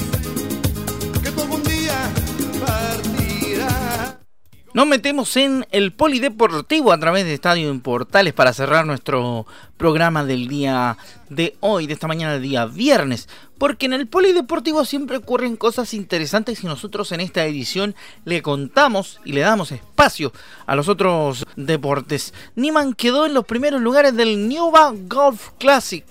Nos 4.78 4.86
metemos 4.86 5.36
en 5.38 5.66
el 5.72 5.92
polideportivo 5.92 6.92
a 6.92 7.00
través 7.00 7.26
de 7.26 7.34
Estadio 7.34 7.72
en 7.72 7.82
Portales 7.82 8.34
para 8.34 8.54
cerrar 8.54 8.86
nuestro 8.86 9.48
programa 9.76 10.24
del 10.24 10.48
día 10.48 11.00
de 11.32 11.56
hoy, 11.62 11.88
de 11.88 11.94
esta 11.94 12.08
mañana 12.08 12.34
del 12.34 12.44
día 12.44 12.68
viernes. 12.68 13.28
Porque 13.58 13.88
en 13.88 13.94
el 13.94 14.06
polideportivo 14.06 14.86
siempre 14.86 15.18
ocurren 15.18 15.56
cosas 15.56 15.96
interesantes 15.96 16.64
y 16.64 16.68
nosotros 16.68 17.12
en 17.12 17.22
esta 17.22 17.44
edición 17.46 17.96
le 18.24 18.44
contamos 18.44 19.20
y 19.26 19.32
le 19.32 19.42
damos 19.42 19.72
espacio 19.72 20.32
a 20.68 20.76
los 20.76 20.90
otros 20.90 21.48
deportes. 21.56 22.36
Niman 22.56 22.94
quedó 22.94 23.26
en 23.26 23.34
los 23.34 23.46
primeros 23.46 23.82
lugares 23.82 24.16
del 24.16 24.48
Newba 24.48 24.94
Golf 25.08 25.50
Classic. 25.58 26.06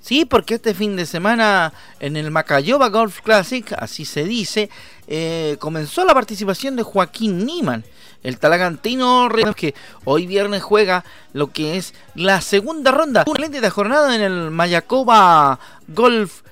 Sí, 0.00 0.24
porque 0.24 0.54
este 0.54 0.72
fin 0.72 0.94
de 0.94 1.04
semana 1.04 1.72
en 1.98 2.16
el 2.16 2.30
Macayoba 2.30 2.88
Golf 2.90 3.20
Classic, 3.22 3.74
así 3.76 4.04
se 4.04 4.24
dice, 4.24 4.70
eh, 5.08 5.56
comenzó 5.58 6.04
la 6.04 6.14
participación 6.14 6.76
de 6.76 6.82
Joaquín 6.82 7.44
Niman. 7.46 7.84
El 8.22 8.38
talagantino 8.38 9.28
que 9.56 9.74
hoy 10.04 10.26
viernes 10.26 10.62
juega 10.62 11.04
lo 11.32 11.52
que 11.52 11.76
es 11.76 11.94
la 12.14 12.40
segunda 12.40 12.90
ronda. 12.90 13.24
Una 13.26 13.48
de 13.48 13.70
jornada 13.70 14.14
en 14.14 14.20
el 14.20 14.50
Mayacoba 14.50 15.58
Golf 15.88 16.42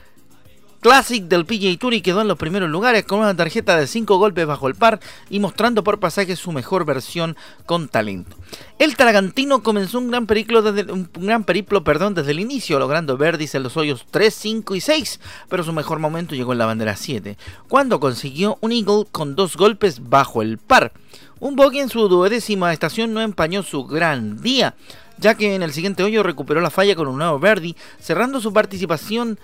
Classic 0.86 1.24
del 1.24 1.46
PGA 1.46 1.76
Tour 1.80 1.94
y 1.94 2.00
quedó 2.00 2.20
en 2.20 2.28
los 2.28 2.38
primeros 2.38 2.70
lugares 2.70 3.04
con 3.04 3.18
una 3.18 3.34
tarjeta 3.34 3.76
de 3.76 3.88
5 3.88 4.18
golpes 4.18 4.46
bajo 4.46 4.68
el 4.68 4.76
par 4.76 5.00
y 5.28 5.40
mostrando 5.40 5.82
por 5.82 5.98
pasaje 5.98 6.36
su 6.36 6.52
mejor 6.52 6.84
versión 6.84 7.36
con 7.66 7.88
talento. 7.88 8.36
El 8.78 8.94
Tragantino 8.96 9.64
comenzó 9.64 9.98
un 9.98 10.12
gran 10.12 10.28
periplo 10.28 10.62
desde, 10.62 10.92
un 10.92 11.10
gran 11.12 11.42
periplo, 11.42 11.82
perdón, 11.82 12.14
desde 12.14 12.30
el 12.30 12.38
inicio, 12.38 12.78
logrando 12.78 13.16
verdes 13.16 13.56
en 13.56 13.64
los 13.64 13.76
hoyos 13.76 14.06
3, 14.12 14.32
5 14.32 14.76
y 14.76 14.80
6, 14.80 15.20
pero 15.48 15.64
su 15.64 15.72
mejor 15.72 15.98
momento 15.98 16.36
llegó 16.36 16.52
en 16.52 16.58
la 16.58 16.66
bandera 16.66 16.94
7, 16.94 17.36
cuando 17.66 17.98
consiguió 17.98 18.56
un 18.60 18.70
eagle 18.70 19.06
con 19.10 19.34
dos 19.34 19.56
golpes 19.56 20.08
bajo 20.08 20.40
el 20.40 20.58
par. 20.58 20.92
Un 21.40 21.56
bogey 21.56 21.80
en 21.80 21.88
su 21.88 22.08
duodécima 22.08 22.72
estación 22.72 23.12
no 23.12 23.22
empañó 23.22 23.64
su 23.64 23.86
gran 23.86 24.40
día, 24.40 24.76
ya 25.18 25.34
que 25.34 25.56
en 25.56 25.64
el 25.64 25.72
siguiente 25.72 26.04
hoyo 26.04 26.22
recuperó 26.22 26.60
la 26.60 26.70
falla 26.70 26.94
con 26.94 27.08
un 27.08 27.18
nuevo 27.18 27.40
birdie, 27.40 27.74
cerrando 27.98 28.40
su 28.40 28.52
participación 28.52 29.40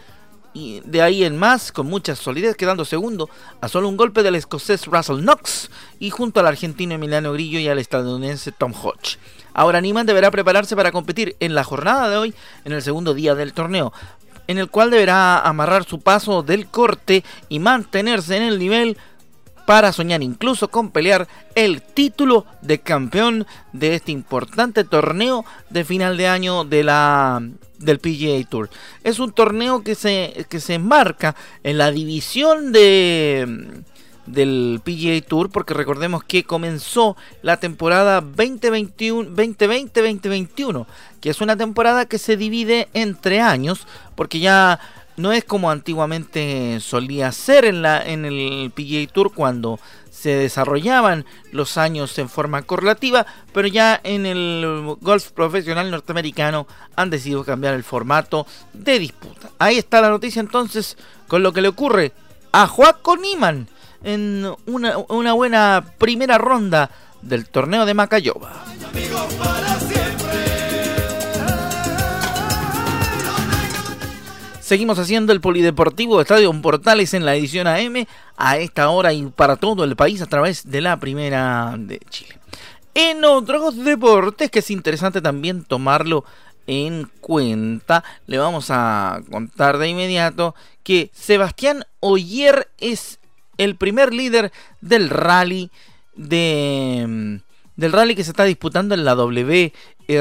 y 0.55 0.81
de 0.81 1.03
ahí 1.03 1.25
en 1.25 1.37
más, 1.37 1.73
con 1.73 1.87
mucha 1.87 2.15
solidez, 2.15 2.57
quedando 2.57 2.85
segundo 2.85 3.31
a 3.61 3.69
solo 3.69 3.89
un 3.89 3.97
golpe 3.97 4.23
del 4.23 4.35
escocés 4.35 4.87
Russell 4.87 5.21
Knox 5.21 5.71
y 5.99 6.11
junto 6.11 6.41
al 6.41 6.47
argentino 6.47 6.95
Emiliano 6.95 7.33
Grillo 7.33 7.59
y 7.59 7.69
al 7.69 7.79
estadounidense 7.79 8.53
Tom 8.53 8.73
Hodge. 8.73 9.19
Ahora 9.55 9.81
Niman 9.81 10.07
deberá 10.07 10.31
prepararse 10.31 10.77
para 10.77 10.93
competir 10.93 11.37
en 11.41 11.55
la 11.55 11.65
jornada 11.65 12.09
de 12.09 12.17
hoy, 12.17 12.35
en 12.65 12.73
el 12.73 12.83
segundo 12.83 13.15
día 13.15 13.35
del 13.35 13.53
torneo, 13.53 13.93
en 14.47 14.59
el 14.59 14.69
cual 14.69 14.91
deberá 14.91 15.41
amarrar 15.41 15.85
su 15.85 16.01
paso 16.01 16.43
del 16.43 16.67
corte 16.67 17.25
y 17.49 17.59
mantenerse 17.59 18.37
en 18.37 18.43
el 18.43 18.59
nivel 18.59 18.97
para 19.67 19.93
soñar 19.93 20.23
incluso 20.23 20.69
con 20.69 20.91
pelear 20.91 21.29
el 21.55 21.83
título 21.83 22.47
de 22.61 22.81
campeón 22.81 23.47
de 23.73 23.95
este 23.95 24.13
importante 24.13 24.85
torneo 24.85 25.45
de 25.71 25.85
final 25.85 26.17
de 26.17 26.29
año 26.29 26.65
de 26.65 26.85
la 26.85 27.43
del 27.79 27.99
PGA 27.99 28.49
Tour. 28.49 28.71
Es 29.03 29.19
un 29.19 29.33
torneo 29.33 29.83
que 29.83 29.95
se, 29.95 30.47
que 30.49 30.61
se 30.61 30.75
enmarca 30.75 31.35
en 31.63 31.79
la 31.79 31.91
división 31.91 32.73
de 32.73 33.83
del 34.27 34.81
PGA 34.85 35.21
Tour 35.27 35.51
porque 35.51 35.75
recordemos 35.75 36.23
que 36.23 36.45
comenzó 36.45 37.17
la 37.43 37.57
temporada 37.59 38.21
2021 38.21 39.31
2020-2021, 39.31 40.87
que 41.21 41.31
es 41.31 41.41
una 41.41 41.57
temporada 41.57 42.07
que 42.07 42.19
se 42.19 42.37
divide 42.37 42.89
entre 42.95 43.41
años 43.41 43.87
porque 44.15 44.39
ya 44.39 44.79
no 45.17 45.33
es 45.33 45.45
como 45.45 45.71
antiguamente 45.71 46.79
solía 46.81 47.33
ser 47.33 47.65
en, 47.65 47.83
la, 47.83 48.03
en 48.03 48.25
el 48.25 48.73
PGA 48.75 49.13
Tour 49.13 49.33
cuando 49.33 49.79
se 50.11 50.37
desarrollaban 50.37 51.25
los 51.51 51.79
años 51.79 52.17
en 52.19 52.29
forma 52.29 52.63
correlativa, 52.63 53.27
pero 53.53 53.67
ya 53.67 54.01
en 54.05 54.25
el 54.25 54.97
golf 55.01 55.33
profesional 55.33 55.91
norteamericano 55.91 56.67
han 56.95 57.11
decidido 57.11 57.45
cambiar 57.45 57.75
el 57.75 57.83
formato 57.83 58.47
de 58.73 58.99
disputa. 58.99 59.51
Ahí 59.59 59.79
está 59.79 60.01
la 60.01 60.11
noticia 60.11 60.41
entonces 60.41 60.97
con 61.27 61.43
lo 61.43 61.53
que 61.53 61.63
le 61.63 61.69
ocurre 61.69 62.13
a 62.53 62.67
Joaco 62.67 63.17
Niman 63.17 63.69
en 64.05 64.55
una, 64.67 64.99
una 65.09 65.33
buena 65.33 65.85
primera 65.99 66.39
ronda 66.39 66.91
del 67.23 67.49
torneo 67.49 67.87
de 67.87 67.95
Macayoba. 67.95 68.65
Seguimos 74.63 75.01
haciendo 75.01 75.33
el 75.33 75.41
Polideportivo 75.41 76.17
de 76.17 76.23
Estadio 76.23 76.53
Portales 76.63 77.15
en 77.15 77.27
la 77.27 77.35
edición 77.35 77.67
AM 77.67 78.07
a 78.37 78.59
esta 78.59 78.91
hora 78.91 79.13
y 79.13 79.27
para 79.27 79.57
todo 79.57 79.83
el 79.83 79.97
país 79.97 80.23
a 80.23 80.27
través 80.27 80.71
de 80.71 80.81
la 80.81 81.01
Primera 81.01 81.75
de 81.77 81.99
Chile. 82.09 82.39
En 82.95 83.25
otros 83.25 83.77
deportes, 83.83 84.53
que 84.53 84.61
es 84.61 84.71
interesante 84.71 85.21
también 85.21 85.65
tomarlo 85.65 86.25
en 86.69 87.11
cuenta, 87.21 88.05
le 88.29 88.39
vamos 88.39 88.67
a 88.71 89.21
contar 89.33 89.79
de 89.79 89.89
inmediato 89.89 90.55
que 90.85 91.11
Sebastián 91.13 91.85
Oyer 91.99 92.69
es 92.79 93.19
el 93.59 93.75
primer 93.75 94.15
líder 94.15 94.53
del 94.81 95.11
rally 95.11 95.73
de 96.15 97.41
del 97.75 97.93
rally 97.93 98.15
que 98.15 98.23
se 98.23 98.31
está 98.31 98.45
disputando 98.45 98.95
en 98.95 99.05
la 99.05 99.17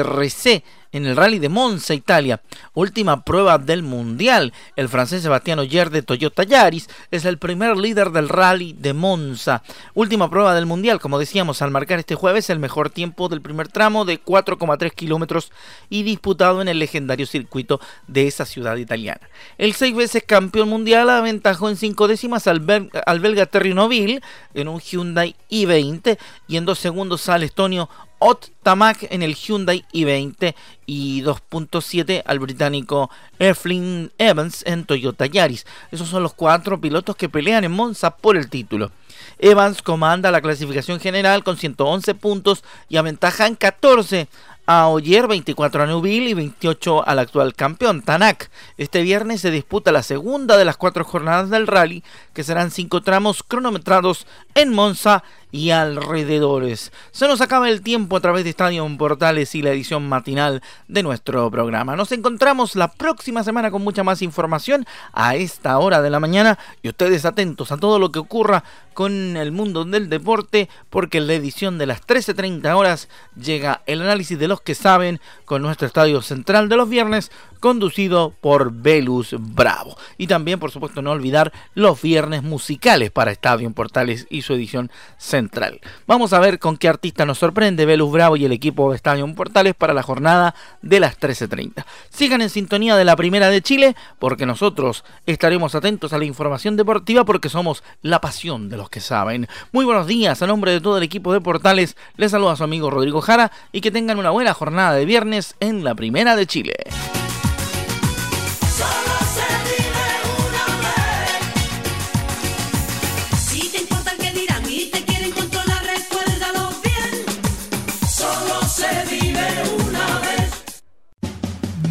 WRC 0.00 0.62
en 0.92 1.06
el 1.06 1.16
Rally 1.16 1.38
de 1.38 1.48
Monza, 1.48 1.94
Italia. 1.94 2.42
Última 2.74 3.24
prueba 3.24 3.58
del 3.58 3.82
Mundial. 3.82 4.52
El 4.76 4.88
francés 4.88 5.22
Sebastián 5.22 5.58
Oyer 5.58 5.90
de 5.90 6.02
Toyota 6.02 6.44
Yaris 6.44 6.88
es 7.10 7.24
el 7.24 7.38
primer 7.38 7.76
líder 7.76 8.10
del 8.10 8.28
Rally 8.28 8.74
de 8.74 8.92
Monza. 8.92 9.62
Última 9.94 10.30
prueba 10.30 10.54
del 10.54 10.66
Mundial, 10.66 11.00
como 11.00 11.18
decíamos, 11.18 11.62
al 11.62 11.70
marcar 11.70 11.98
este 11.98 12.14
jueves 12.14 12.50
el 12.50 12.58
mejor 12.58 12.90
tiempo 12.90 13.28
del 13.28 13.40
primer 13.40 13.68
tramo 13.68 14.04
de 14.04 14.22
4,3 14.22 14.92
kilómetros 14.92 15.50
y 15.88 16.02
disputado 16.02 16.60
en 16.60 16.68
el 16.68 16.78
legendario 16.78 17.26
circuito 17.26 17.80
de 18.06 18.26
esa 18.26 18.44
ciudad 18.44 18.76
italiana. 18.76 19.28
El 19.56 19.72
seis 19.72 19.94
veces 19.94 20.24
campeón 20.26 20.68
mundial 20.68 21.08
aventajó 21.08 21.70
en 21.70 21.76
cinco 21.76 22.06
décimas 22.06 22.46
al, 22.46 22.60
belga 22.60 23.46
Terry 23.46 23.72
Noville 23.72 24.20
en 24.52 24.68
un 24.68 24.80
Hyundai 24.80 25.34
i20 25.50 26.18
y 26.48 26.56
en 26.56 26.66
dos 26.66 26.78
segundos 26.78 27.28
al 27.30 27.42
estonio 27.42 27.88
Ot 28.24 28.52
Tamak 28.62 29.08
en 29.10 29.22
el 29.22 29.34
Hyundai 29.34 29.84
i20 29.92 30.54
y 30.86 31.22
2.7 31.22 32.22
al 32.24 32.38
británico 32.38 33.10
Eflin 33.40 34.12
Evans 34.16 34.62
en 34.64 34.84
Toyota 34.84 35.26
Yaris. 35.26 35.66
Esos 35.90 36.08
son 36.08 36.22
los 36.22 36.32
cuatro 36.32 36.80
pilotos 36.80 37.16
que 37.16 37.28
pelean 37.28 37.64
en 37.64 37.72
Monza 37.72 38.16
por 38.16 38.36
el 38.36 38.48
título. 38.48 38.92
Evans 39.40 39.82
comanda 39.82 40.30
la 40.30 40.40
clasificación 40.40 41.00
general 41.00 41.42
con 41.42 41.56
111 41.56 42.14
puntos 42.14 42.62
y 42.88 42.96
aventaja 42.96 43.48
en 43.48 43.56
14 43.56 44.28
a 44.66 44.86
Oyer, 44.86 45.26
24 45.26 45.82
a 45.82 45.86
Nubil 45.86 46.28
y 46.28 46.34
28 46.34 47.06
al 47.06 47.18
actual 47.18 47.54
campeón, 47.54 48.02
Tanak. 48.02 48.50
Este 48.78 49.02
viernes 49.02 49.40
se 49.40 49.50
disputa 49.50 49.90
la 49.90 50.04
segunda 50.04 50.56
de 50.56 50.64
las 50.64 50.76
cuatro 50.76 51.04
jornadas 51.04 51.50
del 51.50 51.66
rally, 51.66 52.04
que 52.32 52.44
serán 52.44 52.70
cinco 52.70 53.02
tramos 53.02 53.42
cronometrados 53.42 54.26
en 54.54 54.72
Monza 54.72 55.24
y 55.52 55.70
alrededores. 55.70 56.92
Se 57.12 57.28
nos 57.28 57.40
acaba 57.42 57.68
el 57.68 57.82
tiempo 57.82 58.16
a 58.16 58.20
través 58.20 58.44
de 58.44 58.50
Estadio 58.50 58.88
Portales 58.98 59.54
y 59.54 59.62
la 59.62 59.70
edición 59.70 60.08
matinal 60.08 60.62
de 60.88 61.02
nuestro 61.02 61.50
programa. 61.50 61.94
Nos 61.94 62.10
encontramos 62.10 62.74
la 62.74 62.88
próxima 62.88 63.44
semana 63.44 63.70
con 63.70 63.82
mucha 63.82 64.02
más 64.02 64.22
información 64.22 64.86
a 65.12 65.36
esta 65.36 65.78
hora 65.78 66.02
de 66.02 66.10
la 66.10 66.18
mañana 66.18 66.58
y 66.82 66.88
ustedes 66.88 67.24
atentos 67.24 67.70
a 67.70 67.76
todo 67.76 67.98
lo 67.98 68.10
que 68.10 68.18
ocurra 68.18 68.64
con 68.94 69.36
el 69.36 69.52
mundo 69.52 69.84
del 69.84 70.08
deporte 70.08 70.68
porque 70.90 71.18
en 71.18 71.26
la 71.26 71.34
edición 71.34 71.78
de 71.78 71.86
las 71.86 72.06
13.30 72.06 72.74
horas 72.74 73.08
llega 73.36 73.82
el 73.86 74.02
análisis 74.02 74.38
de 74.38 74.48
los 74.48 74.60
que 74.60 74.74
saben 74.74 75.20
con 75.44 75.62
nuestro 75.62 75.86
estadio 75.86 76.22
central 76.22 76.68
de 76.68 76.76
los 76.76 76.88
viernes 76.88 77.30
conducido 77.62 78.34
por 78.40 78.72
Velus 78.72 79.36
Bravo. 79.38 79.96
Y 80.18 80.26
también, 80.26 80.58
por 80.58 80.72
supuesto, 80.72 81.00
no 81.00 81.12
olvidar 81.12 81.52
los 81.74 82.02
viernes 82.02 82.42
musicales 82.42 83.12
para 83.12 83.30
Estadio 83.30 83.70
Portales 83.70 84.26
y 84.28 84.42
su 84.42 84.52
edición 84.52 84.90
central. 85.16 85.80
Vamos 86.08 86.32
a 86.32 86.40
ver 86.40 86.58
con 86.58 86.76
qué 86.76 86.88
artista 86.88 87.24
nos 87.24 87.38
sorprende 87.38 87.86
Velus 87.86 88.10
Bravo 88.10 88.36
y 88.36 88.44
el 88.44 88.52
equipo 88.52 88.90
de 88.90 88.96
Estadio 88.96 89.32
Portales 89.34 89.74
para 89.74 89.94
la 89.94 90.02
jornada 90.02 90.56
de 90.82 90.98
las 90.98 91.18
13.30. 91.20 91.84
Sigan 92.10 92.42
en 92.42 92.50
sintonía 92.50 92.96
de 92.96 93.04
la 93.04 93.14
Primera 93.14 93.48
de 93.48 93.62
Chile 93.62 93.94
porque 94.18 94.44
nosotros 94.44 95.04
estaremos 95.24 95.76
atentos 95.76 96.12
a 96.12 96.18
la 96.18 96.24
información 96.24 96.76
deportiva 96.76 97.24
porque 97.24 97.48
somos 97.48 97.84
la 98.02 98.20
pasión 98.20 98.68
de 98.70 98.76
los 98.76 98.90
que 98.90 99.00
saben. 99.00 99.46
Muy 99.70 99.84
buenos 99.84 100.08
días, 100.08 100.42
a 100.42 100.48
nombre 100.48 100.72
de 100.72 100.80
todo 100.80 100.98
el 100.98 101.04
equipo 101.04 101.32
de 101.32 101.40
Portales, 101.40 101.96
les 102.16 102.32
saluda 102.32 102.52
a 102.52 102.56
su 102.56 102.64
amigo 102.64 102.90
Rodrigo 102.90 103.20
Jara 103.20 103.52
y 103.70 103.80
que 103.80 103.92
tengan 103.92 104.18
una 104.18 104.30
buena 104.30 104.52
jornada 104.52 104.94
de 104.94 105.04
viernes 105.04 105.54
en 105.60 105.84
la 105.84 105.94
Primera 105.94 106.34
de 106.34 106.46
Chile. 106.46 106.74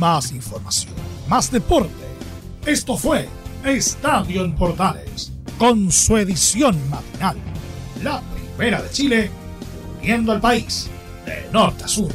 Más 0.01 0.31
información, 0.31 0.95
más 1.29 1.51
deporte. 1.51 1.93
Esto 2.65 2.97
fue 2.97 3.29
Estadio 3.63 4.43
en 4.43 4.55
Portales, 4.55 5.31
con 5.59 5.91
su 5.91 6.17
edición 6.17 6.75
matinal. 6.89 7.37
La 8.03 8.19
primera 8.57 8.81
de 8.81 8.89
Chile, 8.89 9.29
viendo 10.01 10.31
al 10.31 10.41
país 10.41 10.89
de 11.23 11.47
norte 11.53 11.83
a 11.83 11.87
sur. 11.87 12.11